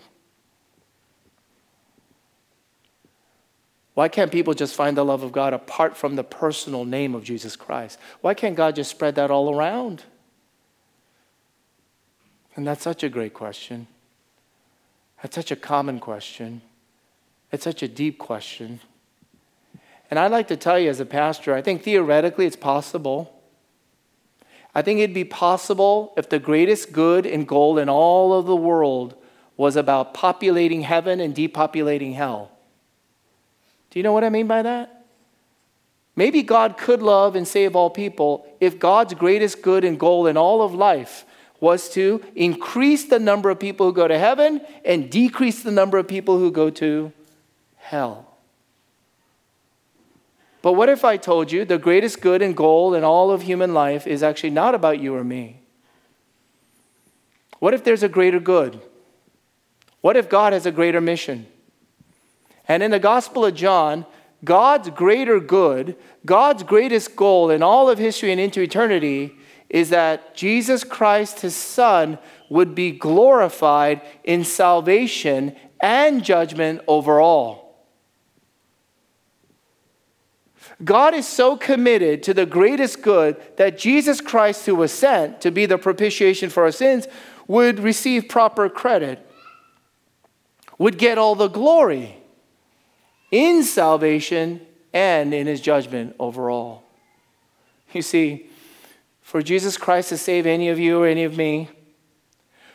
Why 3.95 4.07
can't 4.07 4.31
people 4.31 4.55
just 4.55 4.77
find 4.77 4.97
the 4.97 5.05
love 5.05 5.25
of 5.25 5.33
God 5.33 5.53
apart 5.53 5.97
from 5.97 6.15
the 6.15 6.23
personal 6.23 6.85
name 6.85 7.17
of 7.17 7.25
Jesus 7.25 7.57
Christ? 7.57 7.99
Why 8.21 8.35
can't 8.35 8.55
God 8.55 8.77
just 8.77 8.89
spread 8.89 9.17
that 9.17 9.33
all 9.33 9.53
around? 9.53 10.05
And 12.55 12.65
that's 12.65 12.85
such 12.85 13.03
a 13.03 13.09
great 13.09 13.35
question. 13.35 13.89
That's 15.21 15.35
such 15.35 15.51
a 15.51 15.57
common 15.57 15.99
question. 15.99 16.63
It's 17.51 17.65
such 17.65 17.83
a 17.83 17.89
deep 17.89 18.19
question. 18.19 18.79
And 20.11 20.19
I'd 20.19 20.33
like 20.33 20.49
to 20.49 20.57
tell 20.57 20.79
you, 20.79 20.91
as 20.91 20.99
a 20.99 21.07
pastor, 21.07 21.55
I 21.55 21.63
think 21.63 21.83
theoretically 21.83 22.45
it's 22.45 22.57
possible. 22.57 23.41
I 24.75 24.83
think 24.83 24.99
it'd 24.99 25.15
be 25.15 25.25
possible 25.25 26.13
if 26.17 26.29
the 26.29 26.41
greatest 26.41 26.93
good 26.93 27.27
and 27.27 27.47
goal 27.47 27.79
in 27.79 27.89
all 27.89 28.33
of 28.33 28.47
the 28.47 28.57
world 28.57 29.15
was 29.57 29.77
about 29.77 30.15
populating 30.15 30.83
heaven 30.83 31.21
and 31.21 31.35
depopulating 31.35 32.15
hell. 32.15 32.51
Do 33.91 33.99
you 33.99 34.03
know 34.03 34.13
what 34.13 34.25
I 34.25 34.31
mean 34.31 34.47
by 34.47 34.63
that? 34.63 35.05
Maybe 36.17 36.43
God 36.43 36.77
could 36.77 37.03
love 37.03 37.37
and 37.37 37.47
save 37.47 37.77
all 37.77 37.91
people 37.91 38.47
if 38.61 38.79
God's 38.79 39.15
greatest 39.15 39.63
good 39.63 39.85
and 39.85 39.99
goal 39.99 40.27
in 40.27 40.37
all 40.37 40.63
of 40.63 40.75
life 40.75 41.25
was 41.61 41.89
to 41.91 42.23
increase 42.35 43.05
the 43.05 43.19
number 43.19 43.51
of 43.51 43.61
people 43.61 43.87
who 43.87 43.93
go 43.93 44.09
to 44.09 44.19
heaven 44.19 44.61
and 44.85 45.11
decrease 45.11 45.63
the 45.63 45.71
number 45.71 45.99
of 45.99 46.09
people 46.09 46.39
who 46.39 46.51
go 46.51 46.71
to 46.71 47.13
hell. 47.77 48.30
But 50.63 50.75
what 50.75 50.89
if 50.89 51.05
I 51.05 51.17
told 51.17 51.51
you 51.51 51.65
the 51.65 51.79
greatest 51.79 52.21
good 52.21 52.43
and 52.43 52.57
goal 52.57 52.95
in 52.95 53.05
all 53.05 53.31
of 53.31 53.43
human 53.43 53.73
life 53.73 54.07
is 54.07 54.23
actually 54.23 54.51
not 54.51 54.75
about 54.75 55.01
you 55.01 55.15
or 55.15 55.25
me? 55.25 55.61
What 57.59 57.75
if 57.75 57.85
there's 57.85 58.03
a 58.03 58.09
greater 58.09 58.41
good? 58.41 58.81
What 60.01 60.17
if 60.17 60.29
God 60.29 60.53
has 60.53 60.67
a 60.67 60.73
greater 60.73 61.01
mission? 61.01 61.47
And 62.69 62.83
in 62.83 62.91
the 62.91 62.99
Gospel 62.99 63.45
of 63.45 63.55
John, 63.55 64.07
God's 64.45 64.91
greater 64.91 65.41
good, 65.41 65.97
God's 66.25 66.63
greatest 66.63 67.17
goal 67.17 67.51
in 67.51 67.63
all 67.63 67.91
of 67.91 67.99
history 67.99 68.33
and 68.33 68.41
into 68.41 68.63
eternity 68.63 69.37
is 69.69 69.91
that 69.91 70.35
Jesus 70.35 70.85
Christ, 70.85 71.41
his 71.41 71.55
Son, 71.55 72.19
would 72.49 72.75
be 72.75 72.91
glorified 72.91 74.01
in 74.25 74.45
salvation 74.45 75.55
and 75.81 76.25
judgment 76.25 76.81
over 76.89 77.21
all. 77.21 77.70
God 80.83 81.15
is 81.15 81.29
so 81.29 81.57
committed 81.57 82.23
to 82.23 82.35
the 82.35 82.47
greatest 82.47 83.03
good 83.03 83.37
that 83.57 83.79
Jesus 83.79 84.21
Christ, 84.21 84.65
who 84.67 84.75
was 84.75 84.93
sent 84.93 85.41
to 85.43 85.51
be 85.51 85.67
the 85.67 85.79
propitiation 85.79 86.49
for 86.49 86.65
our 86.65 86.73
sins, 86.73 87.07
would 87.47 87.79
receive 87.81 88.29
proper 88.29 88.69
credit, 88.69 89.27
would 90.79 90.97
get 90.97 91.19
all 91.19 91.35
the 91.35 91.49
glory 91.49 92.17
in 93.31 93.63
salvation 93.63 94.61
and 94.93 95.35
in 95.35 95.47
his 95.47 95.61
judgment 95.61 96.17
overall. 96.19 96.83
You 97.93 98.03
see, 98.03 98.49
for 99.21 99.43
Jesus 99.43 99.77
Christ 99.77 100.09
to 100.09 100.17
save 100.17 100.47
any 100.47 100.71
of 100.71 100.79
you 100.79 101.03
or 101.03 101.07
any 101.07 101.25
of 101.25 101.37
me, 101.37 101.69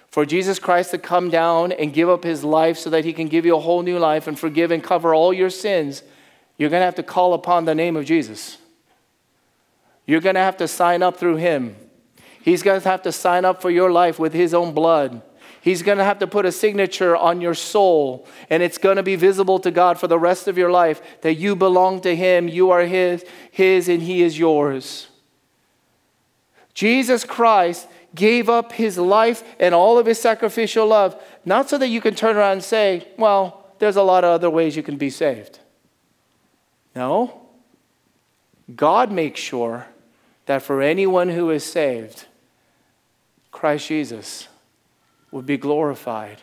for 0.07 0.25
Jesus 0.25 0.59
Christ 0.59 0.91
to 0.91 0.97
come 0.97 1.29
down 1.29 1.71
and 1.71 1.91
give 1.91 2.07
up 2.07 2.23
his 2.23 2.43
life 2.43 2.77
so 2.77 2.89
that 2.91 3.03
he 3.03 3.11
can 3.13 3.27
give 3.27 3.45
you 3.45 3.55
a 3.55 3.59
whole 3.59 3.81
new 3.81 3.97
life 3.97 4.27
and 4.27 4.37
forgive 4.37 4.71
and 4.71 4.83
cover 4.83 5.13
all 5.13 5.33
your 5.33 5.49
sins 5.49 6.03
you're 6.57 6.69
going 6.69 6.81
to 6.81 6.85
have 6.85 6.95
to 6.95 7.03
call 7.03 7.33
upon 7.33 7.65
the 7.65 7.75
name 7.75 7.95
of 7.95 8.05
Jesus. 8.05 8.57
You're 10.05 10.21
going 10.21 10.35
to 10.35 10.41
have 10.41 10.57
to 10.57 10.67
sign 10.67 11.03
up 11.03 11.17
through 11.17 11.37
Him. 11.37 11.75
He's 12.41 12.63
going 12.63 12.79
to 12.79 12.89
have 12.89 13.01
to 13.03 13.11
sign 13.11 13.43
up 13.43 13.61
for 13.61 13.71
your 13.71 13.91
life 13.91 14.19
with 14.19 14.33
His 14.33 14.53
own 14.53 14.73
blood. 14.73 15.21
He's 15.61 15.81
going 15.81 15.97
to 15.97 16.03
have 16.03 16.19
to 16.19 16.27
put 16.27 16.45
a 16.45 16.51
signature 16.51 17.17
on 17.17 17.41
your 17.41 17.55
soul, 17.55 18.27
and 18.51 18.61
it's 18.61 18.77
going 18.77 18.97
to 18.97 19.03
be 19.03 19.15
visible 19.15 19.57
to 19.59 19.71
God 19.71 19.99
for 19.99 20.07
the 20.07 20.19
rest 20.19 20.47
of 20.47 20.59
your 20.59 20.69
life 20.69 21.01
that 21.21 21.33
you 21.35 21.55
belong 21.55 22.01
to 22.01 22.15
Him, 22.15 22.47
you 22.47 22.69
are 22.69 22.83
His, 22.83 23.25
His, 23.49 23.89
and 23.89 24.03
He 24.03 24.21
is 24.21 24.37
yours. 24.37 25.07
Jesus 26.75 27.23
Christ 27.23 27.87
gave 28.13 28.47
up 28.47 28.73
His 28.73 28.99
life 28.99 29.43
and 29.59 29.73
all 29.73 29.97
of 29.97 30.05
His 30.05 30.21
sacrificial 30.21 30.85
love, 30.85 31.19
not 31.45 31.67
so 31.67 31.79
that 31.79 31.87
you 31.87 31.99
can 31.99 32.13
turn 32.13 32.37
around 32.37 32.53
and 32.53 32.63
say, 32.63 33.07
Well, 33.17 33.65
there's 33.79 33.95
a 33.95 34.03
lot 34.03 34.23
of 34.23 34.29
other 34.29 34.51
ways 34.51 34.75
you 34.75 34.83
can 34.83 34.97
be 34.97 35.09
saved. 35.09 35.59
No. 36.95 37.41
God 38.73 39.11
makes 39.11 39.39
sure 39.39 39.87
that 40.45 40.61
for 40.61 40.81
anyone 40.81 41.29
who 41.29 41.49
is 41.49 41.63
saved, 41.63 42.25
Christ 43.51 43.87
Jesus 43.87 44.47
would 45.31 45.45
be 45.45 45.57
glorified 45.57 46.41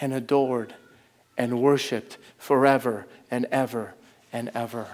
and 0.00 0.12
adored 0.12 0.74
and 1.36 1.60
worshiped 1.60 2.18
forever 2.38 3.06
and 3.30 3.46
ever 3.52 3.94
and 4.32 4.50
ever. 4.54 4.86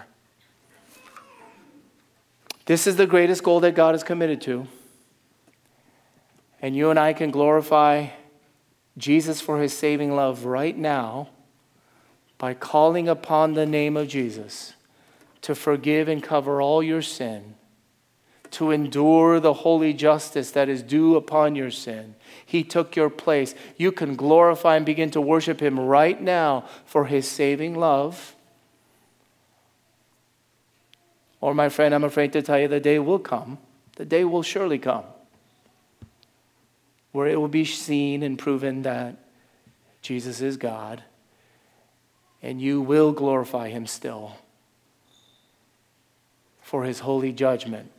This 2.66 2.86
is 2.86 2.96
the 2.96 3.06
greatest 3.06 3.42
goal 3.42 3.60
that 3.60 3.74
God 3.74 3.94
is 3.94 4.02
committed 4.02 4.40
to. 4.42 4.66
And 6.60 6.76
you 6.76 6.90
and 6.90 6.98
I 6.98 7.12
can 7.12 7.30
glorify 7.30 8.08
Jesus 8.98 9.40
for 9.40 9.62
his 9.62 9.72
saving 9.72 10.14
love 10.14 10.44
right 10.44 10.76
now 10.76 11.28
by 12.36 12.52
calling 12.54 13.08
upon 13.08 13.54
the 13.54 13.66
name 13.66 13.96
of 13.96 14.08
Jesus 14.08 14.74
to 15.42 15.54
forgive 15.54 16.08
and 16.08 16.22
cover 16.22 16.60
all 16.60 16.82
your 16.82 17.02
sin, 17.02 17.54
to 18.50 18.70
endure 18.70 19.40
the 19.40 19.52
holy 19.52 19.92
justice 19.92 20.50
that 20.52 20.68
is 20.68 20.82
due 20.82 21.16
upon 21.16 21.54
your 21.54 21.70
sin. 21.70 22.14
He 22.44 22.64
took 22.64 22.96
your 22.96 23.10
place. 23.10 23.54
You 23.76 23.92
can 23.92 24.16
glorify 24.16 24.76
and 24.76 24.86
begin 24.86 25.10
to 25.12 25.20
worship 25.20 25.60
him 25.60 25.78
right 25.78 26.20
now 26.20 26.64
for 26.84 27.06
his 27.06 27.28
saving 27.28 27.74
love. 27.74 28.34
Or, 31.40 31.54
my 31.54 31.68
friend, 31.68 31.94
I'm 31.94 32.04
afraid 32.04 32.32
to 32.32 32.42
tell 32.42 32.58
you 32.58 32.68
the 32.68 32.80
day 32.80 32.98
will 32.98 33.18
come. 33.18 33.58
The 33.96 34.04
day 34.04 34.24
will 34.24 34.42
surely 34.42 34.78
come 34.78 35.04
where 37.12 37.26
it 37.26 37.40
will 37.40 37.48
be 37.48 37.64
seen 37.64 38.22
and 38.22 38.38
proven 38.38 38.82
that 38.82 39.16
Jesus 40.02 40.40
is 40.40 40.56
God, 40.56 41.02
and 42.42 42.60
you 42.60 42.80
will 42.80 43.12
glorify 43.12 43.70
him 43.70 43.86
still 43.86 44.36
for 46.68 46.84
his 46.84 46.98
holy 46.98 47.32
judgment 47.32 47.90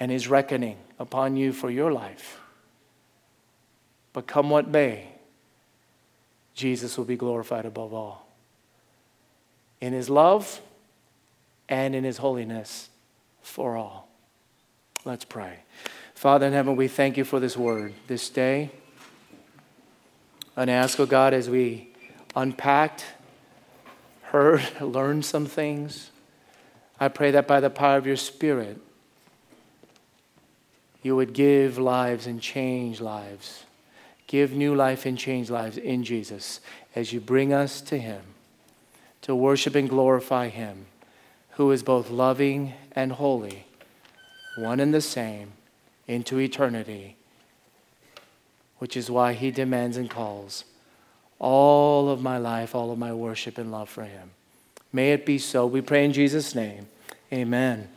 and 0.00 0.10
his 0.10 0.26
reckoning 0.26 0.76
upon 0.98 1.36
you 1.36 1.52
for 1.52 1.70
your 1.70 1.92
life. 1.92 2.40
But 4.12 4.26
come 4.26 4.50
what 4.50 4.66
may, 4.66 5.06
Jesus 6.54 6.98
will 6.98 7.04
be 7.04 7.14
glorified 7.14 7.66
above 7.66 7.94
all. 7.94 8.26
In 9.80 9.92
his 9.92 10.10
love 10.10 10.60
and 11.68 11.94
in 11.94 12.02
his 12.02 12.16
holiness 12.16 12.88
for 13.42 13.76
all. 13.76 14.08
Let's 15.04 15.24
pray. 15.24 15.60
Father 16.16 16.48
in 16.48 16.52
heaven, 16.52 16.74
we 16.74 16.88
thank 16.88 17.16
you 17.16 17.22
for 17.22 17.38
this 17.38 17.56
word 17.56 17.94
this 18.08 18.28
day. 18.28 18.72
And 20.56 20.68
ask, 20.68 20.98
oh 20.98 21.06
God, 21.06 21.32
as 21.32 21.48
we 21.48 21.94
unpacked, 22.34 23.04
heard, 24.22 24.66
learned 24.80 25.24
some 25.24 25.46
things, 25.46 26.10
I 27.00 27.08
pray 27.08 27.30
that 27.30 27.46
by 27.46 27.60
the 27.60 27.70
power 27.70 27.96
of 27.96 28.06
your 28.06 28.16
Spirit, 28.16 28.78
you 31.02 31.14
would 31.16 31.32
give 31.32 31.78
lives 31.78 32.26
and 32.26 32.40
change 32.40 33.00
lives. 33.00 33.64
Give 34.26 34.52
new 34.52 34.74
life 34.74 35.06
and 35.06 35.16
change 35.16 35.48
lives 35.48 35.76
in 35.78 36.04
Jesus 36.04 36.60
as 36.94 37.12
you 37.12 37.20
bring 37.20 37.52
us 37.52 37.80
to 37.82 37.98
Him 37.98 38.22
to 39.22 39.34
worship 39.34 39.74
and 39.74 39.88
glorify 39.88 40.48
Him, 40.48 40.86
who 41.52 41.70
is 41.70 41.82
both 41.82 42.10
loving 42.10 42.74
and 42.92 43.12
holy, 43.12 43.66
one 44.56 44.80
and 44.80 44.92
the 44.92 45.00
same 45.00 45.52
into 46.08 46.40
eternity, 46.40 47.16
which 48.78 48.96
is 48.96 49.10
why 49.10 49.34
he 49.34 49.50
demands 49.50 49.96
and 49.96 50.10
calls 50.10 50.64
all 51.38 52.08
of 52.08 52.22
my 52.22 52.38
life, 52.38 52.74
all 52.74 52.90
of 52.90 52.98
my 52.98 53.12
worship 53.12 53.58
and 53.58 53.70
love 53.70 53.88
for 53.88 54.04
him. 54.04 54.30
May 54.92 55.12
it 55.12 55.26
be 55.26 55.38
so. 55.38 55.66
We 55.66 55.80
pray 55.80 56.04
in 56.04 56.12
Jesus' 56.12 56.54
name. 56.54 56.88
Amen. 57.32 57.88